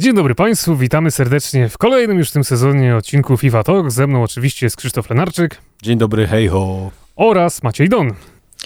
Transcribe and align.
Dzień 0.00 0.14
dobry 0.14 0.34
Państwu, 0.34 0.76
witamy 0.76 1.10
serdecznie 1.10 1.68
w 1.68 1.78
kolejnym 1.78 2.18
już 2.18 2.30
w 2.30 2.32
tym 2.32 2.44
sezonie 2.44 2.96
odcinku 2.96 3.36
FIFA 3.36 3.62
Talk. 3.62 3.90
Ze 3.90 4.06
mną 4.06 4.22
oczywiście 4.22 4.66
jest 4.66 4.76
Krzysztof 4.76 5.10
Lenarczyk. 5.10 5.56
Dzień 5.82 5.98
dobry, 5.98 6.26
hej 6.26 6.48
ho. 6.48 6.90
Oraz 7.16 7.62
Maciej 7.62 7.88
Don. 7.88 8.14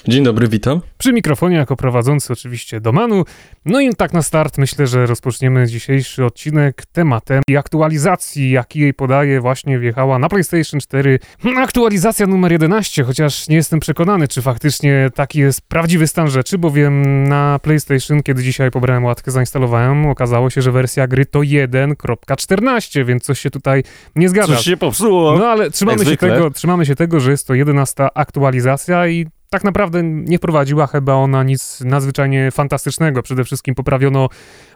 Dzień 0.09 0.25
dobry, 0.25 0.49
witam. 0.49 0.81
Przy 0.99 1.13
mikrofonie 1.13 1.57
jako 1.57 1.77
prowadzący 1.77 2.33
oczywiście 2.33 2.81
Domanu. 2.81 3.25
No 3.65 3.81
i 3.81 3.95
tak 3.95 4.13
na 4.13 4.23
start 4.23 4.59
myślę, 4.59 4.87
że 4.87 5.07
rozpoczniemy 5.07 5.67
dzisiejszy 5.67 6.25
odcinek 6.25 6.87
tematem 6.93 7.43
i 7.49 7.57
aktualizacji, 7.57 8.51
jaki 8.51 8.81
jej 8.81 8.95
podaje 8.95 9.41
właśnie 9.41 9.79
wjechała 9.79 10.19
na 10.19 10.29
PlayStation 10.29 10.81
4 10.81 11.19
aktualizacja 11.57 12.27
numer 12.27 12.53
11, 12.53 13.05
chociaż 13.05 13.49
nie 13.49 13.57
jestem 13.57 13.81
przekonany, 13.81 14.29
czy 14.29 14.43
faktycznie 14.43 15.11
taki 15.15 15.39
jest 15.39 15.61
prawdziwy 15.61 16.07
stan 16.07 16.31
rzeczy, 16.31 16.59
bowiem 16.59 17.25
na 17.29 17.59
PlayStation, 17.63 18.23
kiedy 18.23 18.43
dzisiaj 18.43 18.71
pobrałem 18.71 19.05
łatkę, 19.05 19.31
zainstalowałem, 19.31 20.07
okazało 20.07 20.51
się, 20.51 20.63
że 20.63 20.73
wersja 20.73 21.07
gry 21.07 21.27
to 21.27 21.39
1.14, 21.39 23.05
więc 23.07 23.23
coś 23.23 23.41
się 23.41 23.51
tutaj 23.51 23.83
nie 24.17 24.29
zgadza. 24.29 24.57
Coś 24.57 24.65
się 24.65 24.77
popsuło. 24.77 25.39
No 25.39 25.47
ale 25.47 25.71
trzymamy 25.71 26.05
się, 26.05 26.17
tego, 26.17 26.51
trzymamy 26.51 26.87
się 26.87 26.95
tego, 26.95 27.21
że 27.21 27.31
jest 27.31 27.47
to 27.47 27.55
11 27.55 28.09
aktualizacja 28.15 29.09
i 29.09 29.27
tak 29.55 29.65
naprawdę 29.65 30.03
nie 30.03 30.39
wprowadziła 30.39 30.87
chyba 30.87 31.15
ona 31.15 31.43
nic 31.43 31.81
nadzwyczajnie 31.81 32.51
fantastycznego. 32.51 33.23
Przede 33.23 33.45
wszystkim 33.45 33.75
poprawiono 33.75 34.29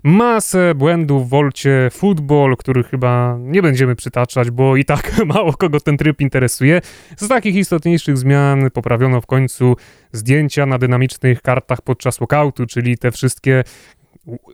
masę 0.02 0.74
błędów 0.74 1.26
w 1.26 1.28
Wolcie 1.28 1.88
Football, 1.92 2.56
których 2.56 2.86
chyba 2.86 3.38
nie 3.40 3.62
będziemy 3.62 3.96
przytaczać, 3.96 4.50
bo 4.50 4.76
i 4.76 4.84
tak 4.84 5.12
mało 5.34 5.52
kogo 5.52 5.80
ten 5.80 5.96
tryb 5.96 6.20
interesuje. 6.20 6.80
Z 7.16 7.28
takich 7.28 7.54
istotniejszych 7.54 8.18
zmian 8.18 8.70
poprawiono 8.70 9.20
w 9.20 9.26
końcu 9.26 9.76
zdjęcia 10.12 10.66
na 10.66 10.78
dynamicznych 10.78 11.42
kartach 11.42 11.82
podczas 11.82 12.18
walkoutu, 12.18 12.66
czyli 12.66 12.98
te 12.98 13.10
wszystkie 13.10 13.64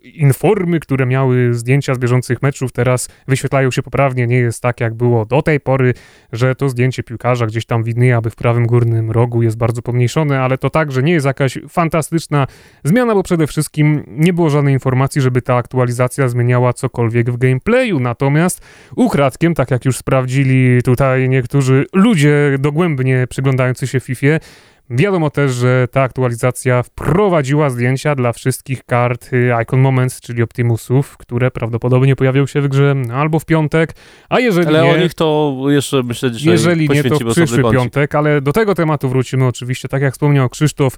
informy, 0.03 0.81
które 0.81 1.07
miały 1.07 1.55
zdjęcia 1.55 1.95
z 1.95 1.99
bieżących 1.99 2.43
meczów, 2.43 2.73
teraz 2.73 3.09
wyświetlają 3.29 3.71
się 3.71 3.83
poprawnie. 3.83 4.27
Nie 4.27 4.37
jest 4.37 4.63
tak, 4.63 4.81
jak 4.81 4.95
było 4.95 5.27
do 5.27 5.43
tej 5.43 5.61
pory, 5.61 5.95
że 6.33 6.55
to 6.55 6.69
zdjęcie 6.69 7.03
piłkarza 7.03 7.47
gdzieś 7.47 7.67
tam 7.67 7.83
widnieje, 7.83 8.17
aby 8.17 8.31
w 8.31 8.37
prawym 8.37 8.67
górnym 8.67 9.11
rogu 9.11 9.43
jest 9.43 9.57
bardzo 9.57 9.83
pomniejszone, 9.83 10.41
ale 10.41 10.59
to 10.59 10.71
także 10.71 11.03
nie 11.03 11.13
jest 11.13 11.27
jakaś 11.27 11.59
fantastyczna 11.69 12.47
zmiana, 12.85 13.15
bo 13.15 13.23
przede 13.23 13.47
wszystkim 13.47 14.05
nie 14.07 14.33
było 14.33 14.51
żadnej 14.51 14.75
informacji, 14.75 15.21
żeby 15.21 15.43
ta 15.43 15.57
aktualizacja 15.57 16.29
zmieniała 16.29 16.73
cokolwiek 16.73 17.31
w 17.31 17.37
gameplayu. 17.37 18.01
Natomiast 18.01 18.61
ukradkiem, 18.97 19.55
tak 19.55 19.71
jak 19.71 19.85
już 19.85 19.97
sprawdzili 19.97 20.83
tutaj 20.83 21.29
niektórzy 21.29 21.87
ludzie 21.93 22.57
dogłębnie 22.59 23.27
przyglądający 23.31 23.87
się 23.87 24.01
FIFA, 24.01 24.27
Wiadomo 24.97 25.31
też, 25.31 25.53
że 25.53 25.89
ta 25.91 26.03
aktualizacja 26.03 26.83
wprowadziła 26.83 27.71
zdjęcia 27.71 28.15
dla 28.15 28.33
wszystkich 28.33 28.85
kart 28.85 29.33
y, 29.33 29.51
Icon 29.63 29.81
Moments, 29.81 30.21
czyli 30.21 30.43
Optimusów, 30.43 31.17
które 31.17 31.51
prawdopodobnie 31.51 32.17
pojawią 32.17 32.47
się 32.47 32.61
w 32.61 32.69
grze 32.69 32.95
albo 33.15 33.39
w 33.39 33.45
piątek, 33.45 33.95
a 34.29 34.41
jeżeli 34.41 34.69
ale 34.69 34.83
nie... 34.83 34.93
o 34.93 34.97
nich 34.97 35.15
to 35.15 35.57
jeszcze 35.69 36.03
myślę 36.03 36.31
dzisiaj 36.31 36.53
Jeżeli 36.53 36.89
nie, 36.89 37.05
to 37.05 37.19
przyszły 37.31 37.73
piątek, 37.73 38.15
ale 38.15 38.41
do 38.41 38.53
tego 38.53 38.75
tematu 38.75 39.09
wrócimy 39.09 39.47
oczywiście, 39.47 39.89
tak 39.89 40.03
jak 40.03 40.13
wspomniał 40.13 40.49
Krzysztof, 40.49 40.97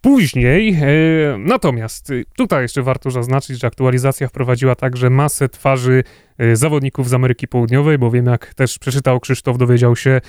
Później, 0.00 0.74
e, 0.74 1.38
natomiast 1.38 2.10
y, 2.10 2.24
tutaj 2.36 2.62
jeszcze 2.62 2.82
warto 2.82 3.10
zaznaczyć, 3.10 3.60
że 3.60 3.66
aktualizacja 3.66 4.28
wprowadziła 4.28 4.74
także 4.74 5.10
masę 5.10 5.48
twarzy 5.48 6.04
e, 6.38 6.56
zawodników 6.56 7.08
z 7.08 7.14
Ameryki 7.14 7.48
Południowej, 7.48 7.98
bowiem 7.98 8.26
jak 8.26 8.54
też 8.54 8.78
przeczytał 8.78 9.20
Krzysztof, 9.20 9.58
dowiedział 9.58 9.96
się, 9.96 10.20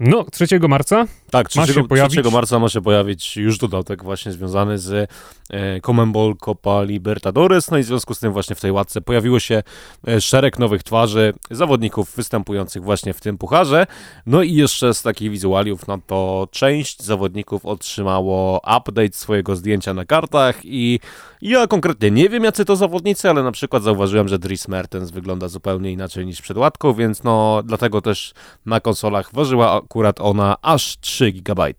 no, 0.00 0.24
3 0.32 0.46
marca? 0.68 1.06
Tak, 1.30 1.48
3, 1.48 1.58
ma 1.60 1.66
się 1.66 1.88
pojawić. 1.88 2.20
3 2.22 2.30
marca 2.30 2.58
ma 2.58 2.68
się 2.68 2.80
pojawić 2.80 3.36
już 3.36 3.58
dodatek 3.58 4.04
właśnie 4.04 4.32
związany 4.32 4.78
z 4.78 5.10
e, 5.50 5.80
Comembol 5.80 6.36
Copa 6.36 6.82
Libertadores, 6.82 7.70
no 7.70 7.78
i 7.78 7.82
w 7.82 7.86
związku 7.86 8.14
z 8.14 8.20
tym 8.20 8.32
właśnie 8.32 8.56
w 8.56 8.60
tej 8.60 8.72
łatce 8.72 9.00
pojawiło 9.00 9.40
się 9.40 9.62
e, 10.08 10.20
szereg 10.20 10.58
nowych 10.58 10.82
twarzy 10.82 11.32
zawodników 11.50 12.16
występujących 12.16 12.82
właśnie 12.82 13.14
w 13.14 13.20
tym 13.20 13.38
pucharze, 13.38 13.86
no 14.26 14.42
i 14.42 14.54
jeszcze 14.54 14.94
z 14.94 15.02
takich 15.02 15.30
wizualiów, 15.30 15.86
no 15.86 15.98
to 16.06 16.48
część 16.50 17.02
zawodników 17.02 17.66
otrzymało 17.66 18.60
update 18.78 19.12
swojego 19.12 19.56
zdjęcia 19.56 19.94
na 19.94 20.04
kartach 20.04 20.60
i 20.64 21.00
ja 21.42 21.66
konkretnie 21.66 22.10
nie 22.10 22.28
wiem 22.28 22.44
jacy 22.44 22.64
to 22.64 22.76
zawodnicy, 22.76 23.30
ale 23.30 23.42
na 23.42 23.52
przykład 23.52 23.82
zauważyłem, 23.82 24.28
że 24.28 24.38
Dries 24.38 24.68
Mertens 24.68 25.10
wygląda 25.10 25.48
zupełnie 25.48 25.92
inaczej 25.92 26.26
niż 26.26 26.42
przed 26.42 26.56
łatką, 26.56 26.94
więc 26.94 27.24
no 27.24 27.62
dlatego 27.64 28.00
też 28.00 28.34
na 28.66 28.80
konsolach 28.80 29.30
ważyła 29.32 29.80
akurat 29.88 30.20
ona 30.20 30.56
aż 30.62 30.98
3 31.00 31.32
GB. 31.32 31.72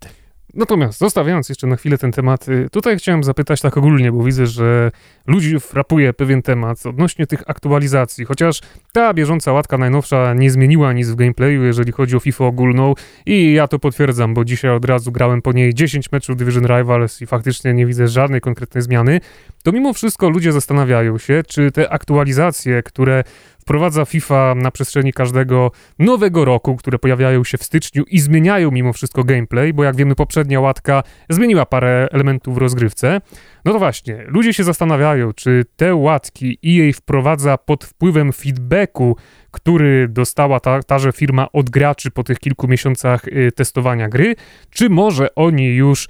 Natomiast 0.54 0.98
zostawiając 0.98 1.48
jeszcze 1.48 1.66
na 1.66 1.76
chwilę 1.76 1.98
ten 1.98 2.12
temat, 2.12 2.48
y, 2.48 2.68
tutaj 2.72 2.98
chciałem 2.98 3.24
zapytać 3.24 3.60
tak 3.60 3.76
ogólnie, 3.76 4.12
bo 4.12 4.24
widzę, 4.24 4.46
że 4.46 4.90
ludzi 5.26 5.60
frapuje 5.60 6.12
pewien 6.12 6.42
temat 6.42 6.86
odnośnie 6.86 7.26
tych 7.26 7.50
aktualizacji, 7.50 8.24
chociaż 8.24 8.60
ta 8.92 9.14
bieżąca 9.14 9.52
łatka 9.52 9.78
najnowsza 9.78 10.34
nie 10.34 10.50
zmieniła 10.50 10.92
nic 10.92 11.08
w 11.08 11.14
gameplayu, 11.14 11.62
jeżeli 11.62 11.92
chodzi 11.92 12.16
o 12.16 12.20
FIFA 12.20 12.44
ogólną 12.44 12.94
i 13.26 13.52
ja 13.52 13.68
to 13.68 13.78
potwierdzam, 13.78 14.34
bo 14.34 14.44
dzisiaj 14.44 14.70
od 14.70 14.84
razu 14.84 15.12
grałem 15.12 15.42
po 15.42 15.52
niej 15.52 15.74
10 15.74 16.12
meczów 16.12 16.36
Division 16.36 16.66
Rivals 16.66 17.22
i 17.22 17.26
faktycznie 17.26 17.74
nie 17.74 17.86
widzę 17.86 18.08
żadnej 18.08 18.40
konkretnej 18.40 18.82
zmiany, 18.82 19.20
to 19.62 19.72
mimo 19.72 19.92
wszystko 19.92 20.30
ludzie 20.30 20.52
zastanawiają 20.52 21.18
się, 21.18 21.42
czy 21.48 21.72
te 21.72 21.90
aktualizacje, 21.90 22.82
które 22.82 23.24
wprowadza 23.70 24.04
FIFA 24.04 24.54
na 24.54 24.70
przestrzeni 24.70 25.12
każdego 25.12 25.70
nowego 25.98 26.44
roku, 26.44 26.76
które 26.76 26.98
pojawiają 26.98 27.44
się 27.44 27.58
w 27.58 27.62
styczniu 27.62 28.04
i 28.04 28.20
zmieniają 28.20 28.70
mimo 28.70 28.92
wszystko 28.92 29.24
gameplay, 29.24 29.72
bo 29.72 29.84
jak 29.84 29.96
wiemy 29.96 30.14
poprzednia 30.14 30.60
łatka 30.60 31.02
zmieniła 31.28 31.66
parę 31.66 32.08
elementów 32.12 32.54
w 32.54 32.58
rozgrywce. 32.58 33.20
No 33.64 33.72
to 33.72 33.78
właśnie, 33.78 34.24
ludzie 34.26 34.54
się 34.54 34.64
zastanawiają, 34.64 35.32
czy 35.32 35.64
te 35.76 35.94
łatki 35.94 36.58
EA 36.66 36.92
wprowadza 36.92 37.58
pod 37.58 37.84
wpływem 37.84 38.32
feedbacku, 38.32 39.16
który 39.50 40.08
dostała 40.08 40.60
ta, 40.60 40.82
taże 40.82 41.12
firma 41.12 41.52
od 41.52 41.70
graczy 41.70 42.10
po 42.10 42.24
tych 42.24 42.38
kilku 42.38 42.68
miesiącach 42.68 43.28
y, 43.28 43.52
testowania 43.52 44.08
gry, 44.08 44.34
czy 44.70 44.88
może 44.88 45.34
oni 45.34 45.66
już 45.66 46.08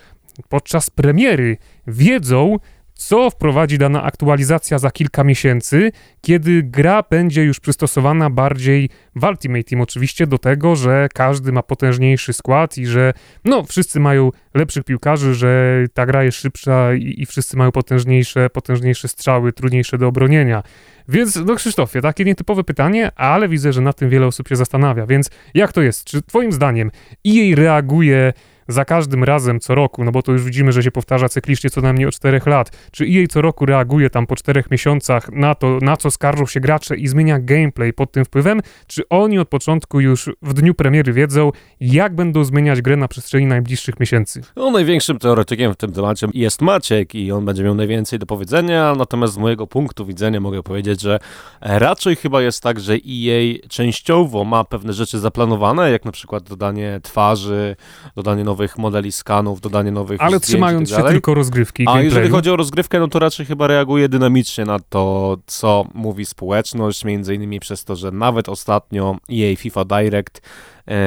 podczas 0.48 0.90
premiery 0.90 1.56
wiedzą, 1.86 2.56
co 3.00 3.30
wprowadzi 3.30 3.78
dana 3.78 4.02
aktualizacja 4.02 4.78
za 4.78 4.90
kilka 4.90 5.24
miesięcy, 5.24 5.92
kiedy 6.20 6.62
gra 6.62 7.02
będzie 7.10 7.44
już 7.44 7.60
przystosowana 7.60 8.30
bardziej 8.30 8.88
w 9.16 9.24
Ultimate 9.24 9.64
Team 9.64 9.80
oczywiście 9.80 10.26
do 10.26 10.38
tego, 10.38 10.76
że 10.76 11.08
każdy 11.14 11.52
ma 11.52 11.62
potężniejszy 11.62 12.32
skład 12.32 12.78
i 12.78 12.86
że 12.86 13.12
no 13.44 13.62
wszyscy 13.62 14.00
mają 14.00 14.30
lepszych 14.54 14.84
piłkarzy, 14.84 15.34
że 15.34 15.84
ta 15.94 16.06
gra 16.06 16.24
jest 16.24 16.38
szybsza 16.38 16.94
i, 16.94 17.14
i 17.22 17.26
wszyscy 17.26 17.56
mają 17.56 17.72
potężniejsze, 17.72 18.50
potężniejsze 18.50 19.08
strzały, 19.08 19.52
trudniejsze 19.52 19.98
do 19.98 20.08
obronienia. 20.08 20.62
Więc, 21.08 21.36
no 21.46 21.54
Krzysztofie, 21.54 22.00
takie 22.00 22.24
nietypowe 22.24 22.64
pytanie, 22.64 23.12
ale 23.16 23.48
widzę, 23.48 23.72
że 23.72 23.80
nad 23.80 23.96
tym 23.96 24.10
wiele 24.10 24.26
osób 24.26 24.48
się 24.48 24.56
zastanawia. 24.56 25.06
Więc 25.06 25.30
jak 25.54 25.72
to 25.72 25.82
jest? 25.82 26.04
Czy 26.04 26.22
twoim 26.22 26.52
zdaniem 26.52 26.90
EA 27.28 27.56
reaguje 27.56 28.32
za 28.72 28.84
każdym 28.84 29.24
razem 29.24 29.60
co 29.60 29.74
roku, 29.74 30.04
no 30.04 30.12
bo 30.12 30.22
to 30.22 30.32
już 30.32 30.44
widzimy, 30.44 30.72
że 30.72 30.82
się 30.82 30.90
powtarza 30.90 31.28
cyklicznie 31.28 31.70
co 31.70 31.80
najmniej 31.80 32.06
o 32.06 32.10
czterech 32.10 32.46
lat, 32.46 32.70
czy 32.92 33.04
EA 33.04 33.26
co 33.26 33.42
roku 33.42 33.66
reaguje 33.66 34.10
tam 34.10 34.26
po 34.26 34.36
czterech 34.36 34.70
miesiącach 34.70 35.32
na 35.32 35.54
to, 35.54 35.78
na 35.82 35.96
co 35.96 36.10
skarżą 36.10 36.46
się 36.46 36.60
gracze 36.60 36.96
i 36.96 37.08
zmienia 37.08 37.38
gameplay 37.38 37.92
pod 37.92 38.12
tym 38.12 38.24
wpływem, 38.24 38.60
czy 38.86 39.08
oni 39.08 39.38
od 39.38 39.48
początku 39.48 40.00
już 40.00 40.30
w 40.42 40.54
dniu 40.54 40.74
premiery 40.74 41.12
wiedzą, 41.12 41.50
jak 41.80 42.14
będą 42.14 42.44
zmieniać 42.44 42.82
grę 42.82 42.96
na 42.96 43.08
przestrzeni 43.08 43.46
najbliższych 43.46 44.00
miesięcy? 44.00 44.40
No, 44.56 44.70
największym 44.70 45.18
teoretykiem 45.18 45.74
w 45.74 45.76
tym 45.76 45.92
temacie 45.92 46.26
jest 46.34 46.62
Maciek 46.62 47.14
i 47.14 47.32
on 47.32 47.44
będzie 47.44 47.64
miał 47.64 47.74
najwięcej 47.74 48.18
do 48.18 48.26
powiedzenia, 48.26 48.94
natomiast 48.98 49.34
z 49.34 49.36
mojego 49.36 49.66
punktu 49.66 50.06
widzenia 50.06 50.40
mogę 50.40 50.62
powiedzieć, 50.62 51.00
że 51.00 51.18
raczej 51.60 52.16
chyba 52.16 52.42
jest 52.42 52.62
tak, 52.62 52.80
że 52.80 52.94
EA 52.94 53.68
częściowo 53.68 54.44
ma 54.44 54.64
pewne 54.64 54.92
rzeczy 54.92 55.18
zaplanowane, 55.18 55.90
jak 55.90 56.04
na 56.04 56.12
przykład 56.12 56.42
dodanie 56.42 57.00
twarzy, 57.02 57.76
dodanie 58.16 58.44
nowych 58.44 58.59
nowych 58.60 58.78
modeli 58.78 59.12
skanów, 59.12 59.60
dodanie 59.60 59.92
nowych 59.92 60.20
Ale 60.20 60.40
trzymając 60.40 60.90
tak 60.90 61.06
się 61.06 61.12
tylko 61.12 61.34
rozgrywki. 61.34 61.84
A 61.88 62.00
jeżeli 62.00 62.28
chodzi 62.28 62.50
o 62.50 62.56
rozgrywkę, 62.56 62.98
no 62.98 63.08
to 63.08 63.18
raczej 63.18 63.46
chyba 63.46 63.66
reaguje 63.66 64.08
dynamicznie 64.08 64.64
na 64.64 64.78
to, 64.78 65.36
co 65.46 65.84
mówi 65.94 66.26
społeczność, 66.26 67.04
między 67.04 67.34
innymi 67.34 67.60
przez 67.60 67.84
to, 67.84 67.96
że 67.96 68.10
nawet 68.10 68.48
ostatnio 68.48 69.16
EA 69.32 69.56
FIFA 69.56 69.84
Direct 69.84 70.40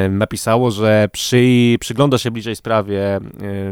napisało, 0.10 0.72
że 0.72 1.10
przy, 1.12 1.76
przygląda 1.80 2.18
się 2.18 2.32
bliżej 2.32 2.56
sprawie 2.56 3.20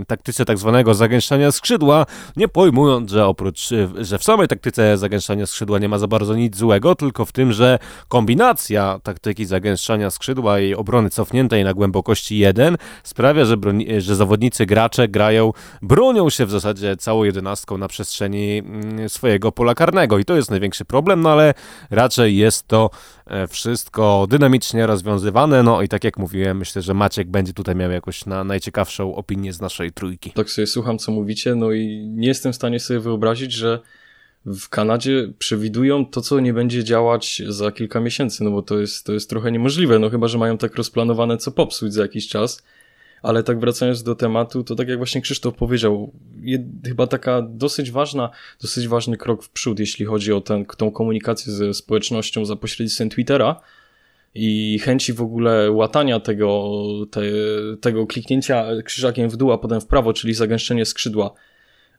taktyce 0.07 0.45
tak 0.45 0.57
zwanego 0.57 0.94
zagęszczania 0.94 1.51
skrzydła, 1.51 2.06
nie 2.38 2.48
pojmując, 2.48 3.12
że 3.12 3.25
oprócz, 3.25 3.69
że 4.01 4.18
w 4.18 4.24
samej 4.24 4.48
taktyce 4.48 4.98
zagęszczania 4.98 5.45
skrzydła 5.45 5.80
nie 5.80 5.89
ma 5.89 5.98
za 5.98 6.07
bardzo 6.07 6.36
nic 6.36 6.57
złego, 6.57 6.95
tylko 6.95 7.25
w 7.25 7.31
tym, 7.31 7.53
że 7.53 7.80
kombinacja 8.07 9.00
taktyki 9.03 9.45
zagęszczania 9.45 10.09
skrzydła 10.09 10.59
i 10.59 10.74
obrony 10.75 11.09
cofniętej 11.09 11.63
na 11.63 11.74
głębokości 11.74 12.38
1 12.38 12.77
sprawia, 13.04 13.45
że, 13.45 13.57
broni, 13.57 14.01
że 14.01 14.15
zawodnicy, 14.15 14.65
gracze 14.65 15.07
grają, 15.07 15.54
bronią 15.81 16.30
się 16.30 16.45
w 16.45 16.51
zasadzie 16.51 16.97
całą 16.97 17.24
jedenastką 17.24 17.77
na 17.77 17.88
przestrzeni 17.88 18.57
mm, 18.57 19.09
swojego 19.09 19.51
pola 19.51 19.75
karnego. 19.75 20.19
I 20.19 20.25
to 20.25 20.36
jest 20.36 20.51
największy 20.51 20.86
problem, 20.86 21.21
no 21.21 21.31
ale 21.31 21.54
raczej 21.89 22.38
jest 22.38 22.68
to 22.68 22.89
e, 23.27 23.47
wszystko 23.47 24.27
dynamicznie 24.30 24.88
rozwiązywane, 24.88 25.63
no 25.63 25.81
i 25.81 25.88
tak 25.92 26.04
jak 26.04 26.18
mówiłem, 26.18 26.58
myślę, 26.58 26.82
że 26.82 26.94
Maciek 26.94 27.28
będzie 27.30 27.54
tutaj 27.54 27.76
miał 27.76 27.92
jakoś 27.92 28.26
na 28.26 28.44
najciekawszą 28.44 29.16
opinię 29.16 29.54
z 29.54 29.62
naszej 29.62 29.92
trójki. 29.92 30.32
Tak 30.32 30.50
sobie 30.50 30.68
słucham, 30.68 30.98
co 30.98 31.12
mówicie, 31.12 31.56
no 31.56 31.72
i 31.72 32.08
nie 32.08 32.28
jestem 32.28 32.54
w 32.54 32.56
stanie 32.56 32.80
sobie 32.80 33.00
wyobrazić, 33.00 33.54
że 33.54 33.80
w 34.46 34.70
Kanadzie 34.70 35.34
przewidują 35.40 36.06
to, 36.06 36.22
co 36.22 36.40
nie 36.40 36.54
będzie 36.54 36.84
działać 36.84 37.42
za 37.48 37.72
kilka 37.72 38.00
miesięcy, 38.00 38.44
no 38.44 38.52
bo 38.52 38.62
to 38.62 38.80
jest, 38.80 39.06
to 39.06 39.14
jest 39.14 39.30
trochę 39.30 39.52
niemożliwe, 39.52 40.00
no 40.00 40.10
chyba, 40.10 40.28
że 40.28 40.38
mają 40.38 40.58
tak 40.58 40.76
rozplanowane, 40.76 41.38
co 41.38 41.52
popsuć 41.52 41.94
za 41.94 42.02
jakiś 42.02 42.28
czas. 42.28 42.64
Ale 43.22 43.44
tak 43.44 43.60
wracając 43.60 44.04
do 44.04 44.16
tematu, 44.16 44.64
to 44.64 44.76
tak 44.76 44.88
jak 44.88 44.98
właśnie 44.98 45.22
Krzysztof 45.22 45.56
powiedział, 45.56 46.14
jed, 46.42 46.62
chyba 46.86 47.08
taka 47.08 47.42
dosyć 47.42 47.92
ważna, 47.92 48.30
dosyć 48.62 48.88
ważny 48.88 49.18
krok 49.18 49.44
w 49.44 49.50
przód, 49.50 49.80
jeśli 49.80 50.06
chodzi 50.06 50.34
o 50.34 50.42
ten, 50.42 50.66
tą 50.66 50.92
komunikację 50.92 51.54
ze 51.54 51.74
społecznością 51.74 52.46
za 52.46 52.56
pośrednictwem 52.56 53.10
Twittera 53.10 53.62
i 54.36 54.80
chęci 54.80 55.13
w 55.13 55.22
ogóle 55.22 55.72
łatania 55.72 56.19
tego, 56.19 56.74
te, 57.12 57.22
tego 57.81 58.07
kliknięcia 58.07 58.66
krzyżakiem 58.86 59.30
w 59.30 59.38
dół, 59.38 59.51
a 59.51 59.57
potem 59.57 59.81
w 59.81 59.88
prawo, 59.88 60.13
czyli 60.13 60.33
zagęszczenie 60.33 60.86
skrzydła 60.86 61.33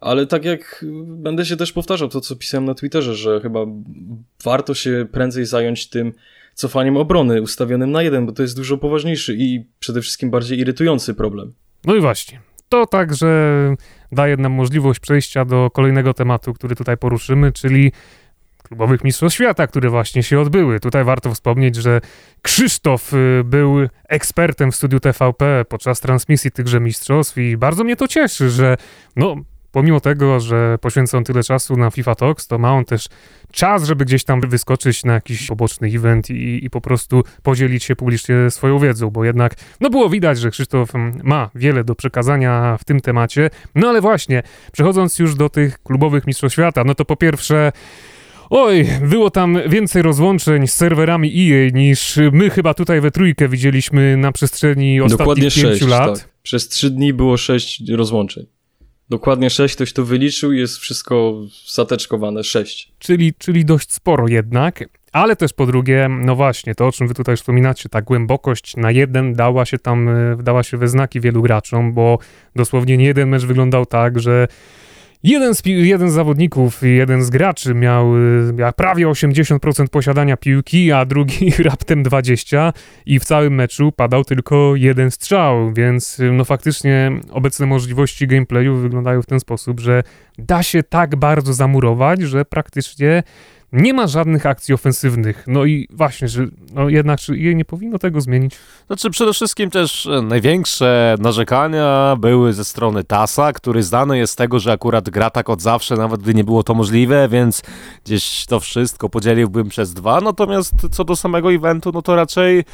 ale 0.02 0.26
tak 0.26 0.44
jak 0.44 0.84
będę 1.06 1.46
się 1.46 1.56
też 1.56 1.72
powtarzał 1.72 2.08
to, 2.08 2.20
co 2.20 2.36
pisałem 2.36 2.64
na 2.64 2.74
Twitterze, 2.74 3.14
że 3.14 3.40
chyba 3.40 3.60
warto 4.44 4.74
się 4.74 5.06
prędzej 5.12 5.46
zająć 5.46 5.88
tym 5.88 6.12
cofaniem 6.54 6.96
obrony 6.96 7.42
ustawionym 7.42 7.90
na 7.90 8.02
jeden, 8.02 8.26
bo 8.26 8.32
to 8.32 8.42
jest 8.42 8.56
dużo 8.56 8.78
poważniejszy 8.78 9.36
i 9.38 9.64
przede 9.78 10.00
wszystkim 10.00 10.30
bardziej 10.30 10.58
irytujący 10.58 11.14
problem. 11.14 11.52
No 11.84 11.94
i 11.94 12.00
właśnie. 12.00 12.40
To 12.68 12.86
także 12.86 13.26
daje 14.12 14.36
nam 14.36 14.52
możliwość 14.52 15.00
przejścia 15.00 15.44
do 15.44 15.70
kolejnego 15.70 16.14
tematu, 16.14 16.54
który 16.54 16.76
tutaj 16.76 16.96
poruszymy, 16.96 17.52
czyli 17.52 17.92
klubowych 18.72 19.04
mistrzostw 19.04 19.36
świata, 19.36 19.66
które 19.66 19.90
właśnie 19.90 20.22
się 20.22 20.40
odbyły. 20.40 20.80
Tutaj 20.80 21.04
warto 21.04 21.34
wspomnieć, 21.34 21.76
że 21.76 22.00
Krzysztof 22.42 23.14
y, 23.14 23.42
był 23.44 23.76
ekspertem 24.08 24.72
w 24.72 24.76
studiu 24.76 25.00
TVP 25.00 25.64
podczas 25.68 26.00
transmisji 26.00 26.50
tychże 26.50 26.80
mistrzostw 26.80 27.38
i 27.38 27.56
bardzo 27.56 27.84
mnie 27.84 27.96
to 27.96 28.08
cieszy, 28.08 28.50
że 28.50 28.76
no, 29.16 29.36
pomimo 29.72 30.00
tego, 30.00 30.40
że 30.40 30.78
poświęca 30.80 31.18
on 31.18 31.24
tyle 31.24 31.42
czasu 31.42 31.76
na 31.76 31.90
FIFA 31.90 32.14
Talks, 32.14 32.46
to 32.46 32.58
ma 32.58 32.72
on 32.72 32.84
też 32.84 33.08
czas, 33.50 33.84
żeby 33.84 34.04
gdzieś 34.04 34.24
tam 34.24 34.40
wyskoczyć 34.40 35.04
na 35.04 35.12
jakiś 35.12 35.46
poboczny 35.46 35.88
event 35.88 36.30
i, 36.30 36.64
i 36.64 36.70
po 36.70 36.80
prostu 36.80 37.22
podzielić 37.42 37.84
się 37.84 37.96
publicznie 37.96 38.34
swoją 38.50 38.78
wiedzą, 38.78 39.10
bo 39.10 39.24
jednak, 39.24 39.54
no 39.80 39.90
było 39.90 40.10
widać, 40.10 40.38
że 40.38 40.50
Krzysztof 40.50 40.94
mm, 40.94 41.20
ma 41.24 41.50
wiele 41.54 41.84
do 41.84 41.94
przekazania 41.94 42.76
w 42.80 42.84
tym 42.84 43.00
temacie. 43.00 43.50
No 43.74 43.88
ale 43.88 44.00
właśnie, 44.00 44.42
przechodząc 44.72 45.18
już 45.18 45.34
do 45.34 45.48
tych 45.48 45.82
klubowych 45.82 46.26
mistrzostw 46.26 46.54
świata, 46.54 46.84
no 46.84 46.94
to 46.94 47.04
po 47.04 47.16
pierwsze 47.16 47.72
Oj, 48.50 48.86
było 49.02 49.30
tam 49.30 49.58
więcej 49.68 50.02
rozłączeń 50.02 50.66
z 50.66 50.74
serwerami 50.74 51.52
EA 51.52 51.70
niż 51.74 52.18
my 52.32 52.50
chyba 52.50 52.74
tutaj 52.74 53.00
we 53.00 53.10
trójkę 53.10 53.48
widzieliśmy 53.48 54.16
na 54.16 54.32
przestrzeni 54.32 55.00
ostatnich 55.00 55.18
Dokładnie 55.18 55.42
pięciu 55.42 55.68
6, 55.68 55.86
lat. 55.86 56.18
Tak. 56.18 56.28
Przez 56.42 56.68
trzy 56.68 56.90
dni 56.90 57.12
było 57.12 57.36
sześć 57.36 57.90
rozłączeń. 57.90 58.46
Dokładnie 59.08 59.50
6, 59.50 59.74
ktoś 59.74 59.92
to 59.92 60.04
wyliczył 60.04 60.52
i 60.52 60.58
jest 60.58 60.78
wszystko 60.78 61.34
zateczkowane 61.68 62.44
6. 62.44 62.92
Czyli, 62.98 63.34
czyli 63.38 63.64
dość 63.64 63.92
sporo 63.92 64.28
jednak. 64.28 64.84
Ale 65.12 65.36
też 65.36 65.52
po 65.52 65.66
drugie, 65.66 66.08
no 66.10 66.36
właśnie, 66.36 66.74
to 66.74 66.86
o 66.86 66.92
czym 66.92 67.08
wy 67.08 67.14
tutaj 67.14 67.36
wspominacie, 67.36 67.88
ta 67.88 68.02
głębokość 68.02 68.76
na 68.76 68.90
jeden 68.90 69.34
dała 69.34 69.64
się 69.64 69.78
tam, 69.78 70.08
e, 70.08 70.36
dała 70.42 70.62
się 70.62 70.76
we 70.76 70.88
znaki 70.88 71.20
wielu 71.20 71.42
graczom, 71.42 71.92
bo 71.92 72.18
dosłownie 72.56 72.96
nie 72.96 73.04
jeden 73.04 73.28
mecz 73.28 73.44
wyglądał 73.44 73.86
tak, 73.86 74.20
że 74.20 74.48
Jeden 75.24 75.54
z, 75.54 75.62
jeden 75.66 76.10
z 76.10 76.12
zawodników, 76.12 76.82
jeden 76.82 77.22
z 77.22 77.30
graczy 77.30 77.74
miał, 77.74 78.16
y, 78.16 78.52
miał 78.52 78.72
prawie 78.72 79.06
80% 79.06 79.88
posiadania 79.88 80.36
piłki, 80.36 80.92
a 80.92 81.04
drugi 81.04 81.52
raptem 81.64 82.04
20% 82.04 82.72
i 83.06 83.18
w 83.18 83.24
całym 83.24 83.54
meczu 83.54 83.92
padał 83.92 84.24
tylko 84.24 84.76
jeden 84.76 85.10
strzał, 85.10 85.72
więc 85.72 86.20
y, 86.20 86.32
no 86.32 86.44
faktycznie 86.44 87.12
obecne 87.30 87.66
możliwości 87.66 88.26
gameplayu 88.26 88.76
wyglądają 88.76 89.22
w 89.22 89.26
ten 89.26 89.40
sposób, 89.40 89.80
że 89.80 90.02
da 90.38 90.62
się 90.62 90.82
tak 90.82 91.16
bardzo 91.16 91.54
zamurować, 91.54 92.20
że 92.20 92.44
praktycznie 92.44 93.22
nie 93.72 93.94
ma 93.94 94.06
żadnych 94.06 94.46
akcji 94.46 94.74
ofensywnych. 94.74 95.44
No 95.46 95.64
i 95.64 95.88
właśnie, 95.90 96.28
że 96.28 96.46
no 96.74 96.88
jednak 96.88 97.20
czy 97.20 97.36
jej 97.36 97.56
nie 97.56 97.64
powinno 97.64 97.98
tego 97.98 98.20
zmienić? 98.20 98.56
Znaczy 98.86 99.10
przede 99.10 99.32
wszystkim 99.32 99.70
też 99.70 100.06
e, 100.06 100.22
największe 100.22 101.16
narzekania 101.18 102.16
były 102.18 102.52
ze 102.52 102.64
strony 102.64 103.04
Tasa, 103.04 103.52
który 103.52 103.82
znany 103.82 104.18
jest 104.18 104.32
z 104.32 104.36
tego, 104.36 104.58
że 104.58 104.72
akurat 104.72 105.10
gra 105.10 105.30
tak 105.30 105.50
od 105.50 105.62
zawsze, 105.62 105.96
nawet 105.96 106.22
gdy 106.22 106.34
nie 106.34 106.44
było 106.44 106.62
to 106.62 106.74
możliwe, 106.74 107.28
więc 107.28 107.62
gdzieś 108.04 108.46
to 108.46 108.60
wszystko 108.60 109.08
podzieliłbym 109.08 109.68
przez 109.68 109.94
dwa. 109.94 110.20
Natomiast 110.20 110.74
co 110.90 111.04
do 111.04 111.16
samego 111.16 111.52
eventu, 111.52 111.90
no 111.94 112.02
to 112.02 112.16
raczej 112.16 112.64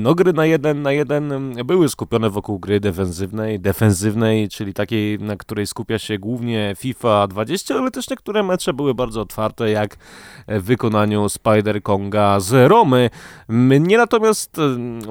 no 0.00 0.14
gry 0.14 0.32
na 0.32 0.46
jeden 0.46 0.82
na 0.82 0.92
jeden 0.92 1.54
były 1.64 1.88
skupione 1.88 2.30
wokół 2.30 2.58
gry 2.58 2.80
defensywnej, 2.80 3.60
defensywnej, 3.60 4.48
czyli 4.48 4.74
takiej, 4.74 5.18
na 5.18 5.36
której 5.36 5.66
skupia 5.66 5.98
się 5.98 6.18
głównie 6.18 6.74
FIFA 6.78 7.26
20, 7.26 7.74
ale 7.74 7.90
też 7.90 8.10
niektóre 8.10 8.42
mecze 8.42 8.72
były 8.72 8.94
bardzo 8.94 9.20
otwarte, 9.20 9.70
jak 9.70 9.96
w 10.48 10.62
wykonaniu 10.62 11.28
Spider 11.28 11.82
Konga 11.82 12.40
z 12.40 12.68
Romy. 12.68 13.10
Mnie 13.48 13.96
natomiast 13.96 14.56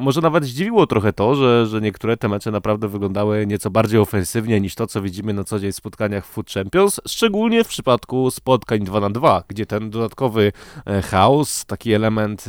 może 0.02 0.22
nawet 0.22 0.44
zdziwiło 0.44 0.88
trochę 0.88 1.14
to, 1.14 1.36
że, 1.36 1.68
że 1.68 1.82
niektóre 1.82 2.18
te 2.18 2.28
mecze 2.28 2.52
naprawdę 2.52 2.88
wyglądały 2.88 3.48
nieco 3.48 3.70
bardziej 3.70 4.00
ofensywnie 4.00 4.62
niż 4.62 4.76
to, 4.76 4.88
co 4.88 5.02
widzimy 5.02 5.34
na 5.34 5.44
co 5.44 5.60
dzień 5.60 5.72
w 5.72 5.76
spotkaniach 5.76 6.26
w 6.26 6.30
Food 6.30 6.50
Champions, 6.52 7.02
szczególnie 7.08 7.64
w 7.64 7.68
przypadku 7.68 8.32
spotkań 8.32 8.80
2 8.80 9.00
na 9.00 9.10
2, 9.10 9.44
gdzie 9.48 9.66
ten 9.66 9.90
dodatkowy 9.90 10.52
e, 10.86 11.02
chaos, 11.02 11.66
taki 11.66 11.94
element 11.94 12.46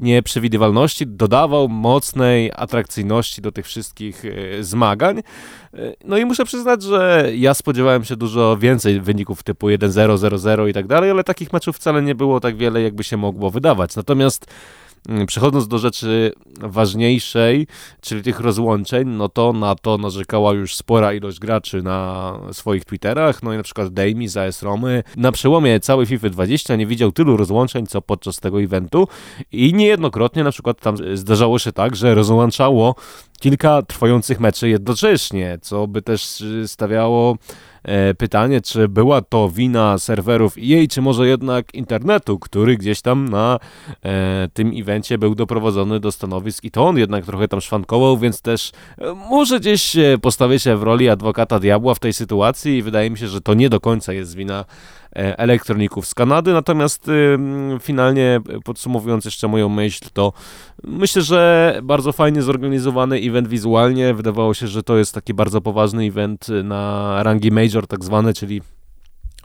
nieprzewidywalności 0.00 1.06
dodawał 1.34 1.68
mocnej 1.68 2.50
atrakcyjności 2.56 3.42
do 3.42 3.52
tych 3.52 3.66
wszystkich 3.66 4.24
e, 4.24 4.64
zmagań. 4.64 5.18
E, 5.18 5.22
no 6.04 6.18
i 6.18 6.24
muszę 6.24 6.44
przyznać, 6.44 6.82
że 6.82 7.30
ja 7.36 7.54
spodziewałem 7.54 8.04
się 8.04 8.16
dużo 8.16 8.56
więcej 8.56 9.00
wyników 9.00 9.42
typu 9.42 9.66
1-0, 9.66 10.16
0-0 10.16 10.68
i 10.68 10.72
tak 10.72 10.86
dalej, 10.86 11.10
ale 11.10 11.24
takich 11.24 11.52
meczów 11.52 11.76
wcale 11.76 12.02
nie 12.02 12.14
było 12.14 12.40
tak 12.40 12.56
wiele, 12.56 12.82
jakby 12.82 13.04
się 13.04 13.16
mogło 13.16 13.50
wydawać. 13.50 13.96
Natomiast 13.96 14.46
przechodząc 15.26 15.68
do 15.68 15.78
rzeczy 15.78 16.32
ważniejszej, 16.60 17.66
czyli 18.00 18.22
tych 18.22 18.40
rozłączeń, 18.40 19.08
no 19.08 19.28
to 19.28 19.52
na 19.52 19.74
to 19.74 19.98
narzekała 19.98 20.52
już 20.52 20.76
spora 20.76 21.14
ilość 21.14 21.38
graczy 21.38 21.82
na 21.82 22.32
swoich 22.52 22.84
Twitterach, 22.84 23.42
no 23.42 23.54
i 23.54 23.56
na 23.56 23.62
przykład 23.62 23.88
Damie 23.88 24.28
z 24.28 24.36
AS 24.36 24.62
Romy 24.62 25.02
na 25.16 25.32
przełomie 25.32 25.80
całej 25.80 26.06
FIFA 26.06 26.28
20 26.28 26.76
nie 26.76 26.86
widział 26.86 27.12
tylu 27.12 27.36
rozłączeń, 27.36 27.86
co 27.86 28.02
podczas 28.02 28.40
tego 28.40 28.62
eventu. 28.62 29.08
I 29.52 29.74
niejednokrotnie 29.74 30.44
na 30.44 30.50
przykład 30.50 30.80
tam 30.80 30.96
zdarzało 31.14 31.58
się 31.58 31.72
tak, 31.72 31.96
że 31.96 32.14
rozłączało 32.14 32.94
kilka 33.40 33.82
trwających 33.82 34.40
meczy 34.40 34.68
jednocześnie, 34.68 35.58
co 35.62 35.86
by 35.86 36.02
też 36.02 36.44
stawiało 36.66 37.36
E, 37.36 37.73
pytanie, 38.18 38.60
czy 38.60 38.88
była 38.88 39.20
to 39.20 39.50
wina 39.50 39.98
serwerów 39.98 40.56
EA, 40.58 40.86
czy 40.90 41.02
może 41.02 41.28
jednak 41.28 41.74
internetu, 41.74 42.38
który 42.38 42.76
gdzieś 42.76 43.02
tam 43.02 43.28
na 43.28 43.58
e, 44.02 44.48
tym 44.52 44.72
evencie 44.76 45.18
był 45.18 45.34
doprowadzony 45.34 46.00
do 46.00 46.12
stanowisk 46.12 46.64
i 46.64 46.70
to 46.70 46.86
on 46.86 46.98
jednak 46.98 47.24
trochę 47.24 47.48
tam 47.48 47.60
szwankował, 47.60 48.18
więc 48.18 48.42
też 48.42 48.72
e, 48.98 49.14
może 49.14 49.60
gdzieś 49.60 49.96
postawię 50.22 50.58
się 50.58 50.76
w 50.76 50.82
roli 50.82 51.08
adwokata 51.08 51.60
diabła 51.60 51.94
w 51.94 51.98
tej 51.98 52.12
sytuacji 52.12 52.76
i 52.76 52.82
wydaje 52.82 53.10
mi 53.10 53.18
się, 53.18 53.28
że 53.28 53.40
to 53.40 53.54
nie 53.54 53.68
do 53.68 53.80
końca 53.80 54.12
jest 54.12 54.36
wina 54.36 54.64
E, 55.03 55.03
elektroników 55.14 56.06
z 56.06 56.14
Kanady. 56.14 56.52
Natomiast 56.52 57.10
finalnie 57.80 58.40
podsumowując 58.64 59.24
jeszcze 59.24 59.48
moją 59.48 59.68
myśl, 59.68 60.04
to 60.12 60.32
myślę, 60.84 61.22
że 61.22 61.80
bardzo 61.82 62.12
fajnie 62.12 62.42
zorganizowany 62.42 63.16
event 63.16 63.48
wizualnie. 63.48 64.14
Wydawało 64.14 64.54
się, 64.54 64.68
że 64.68 64.82
to 64.82 64.96
jest 64.96 65.14
taki 65.14 65.34
bardzo 65.34 65.60
poważny 65.60 66.04
event 66.04 66.46
na 66.64 67.22
rangi 67.22 67.50
major 67.50 67.86
tak 67.86 68.04
zwany, 68.04 68.34
czyli 68.34 68.60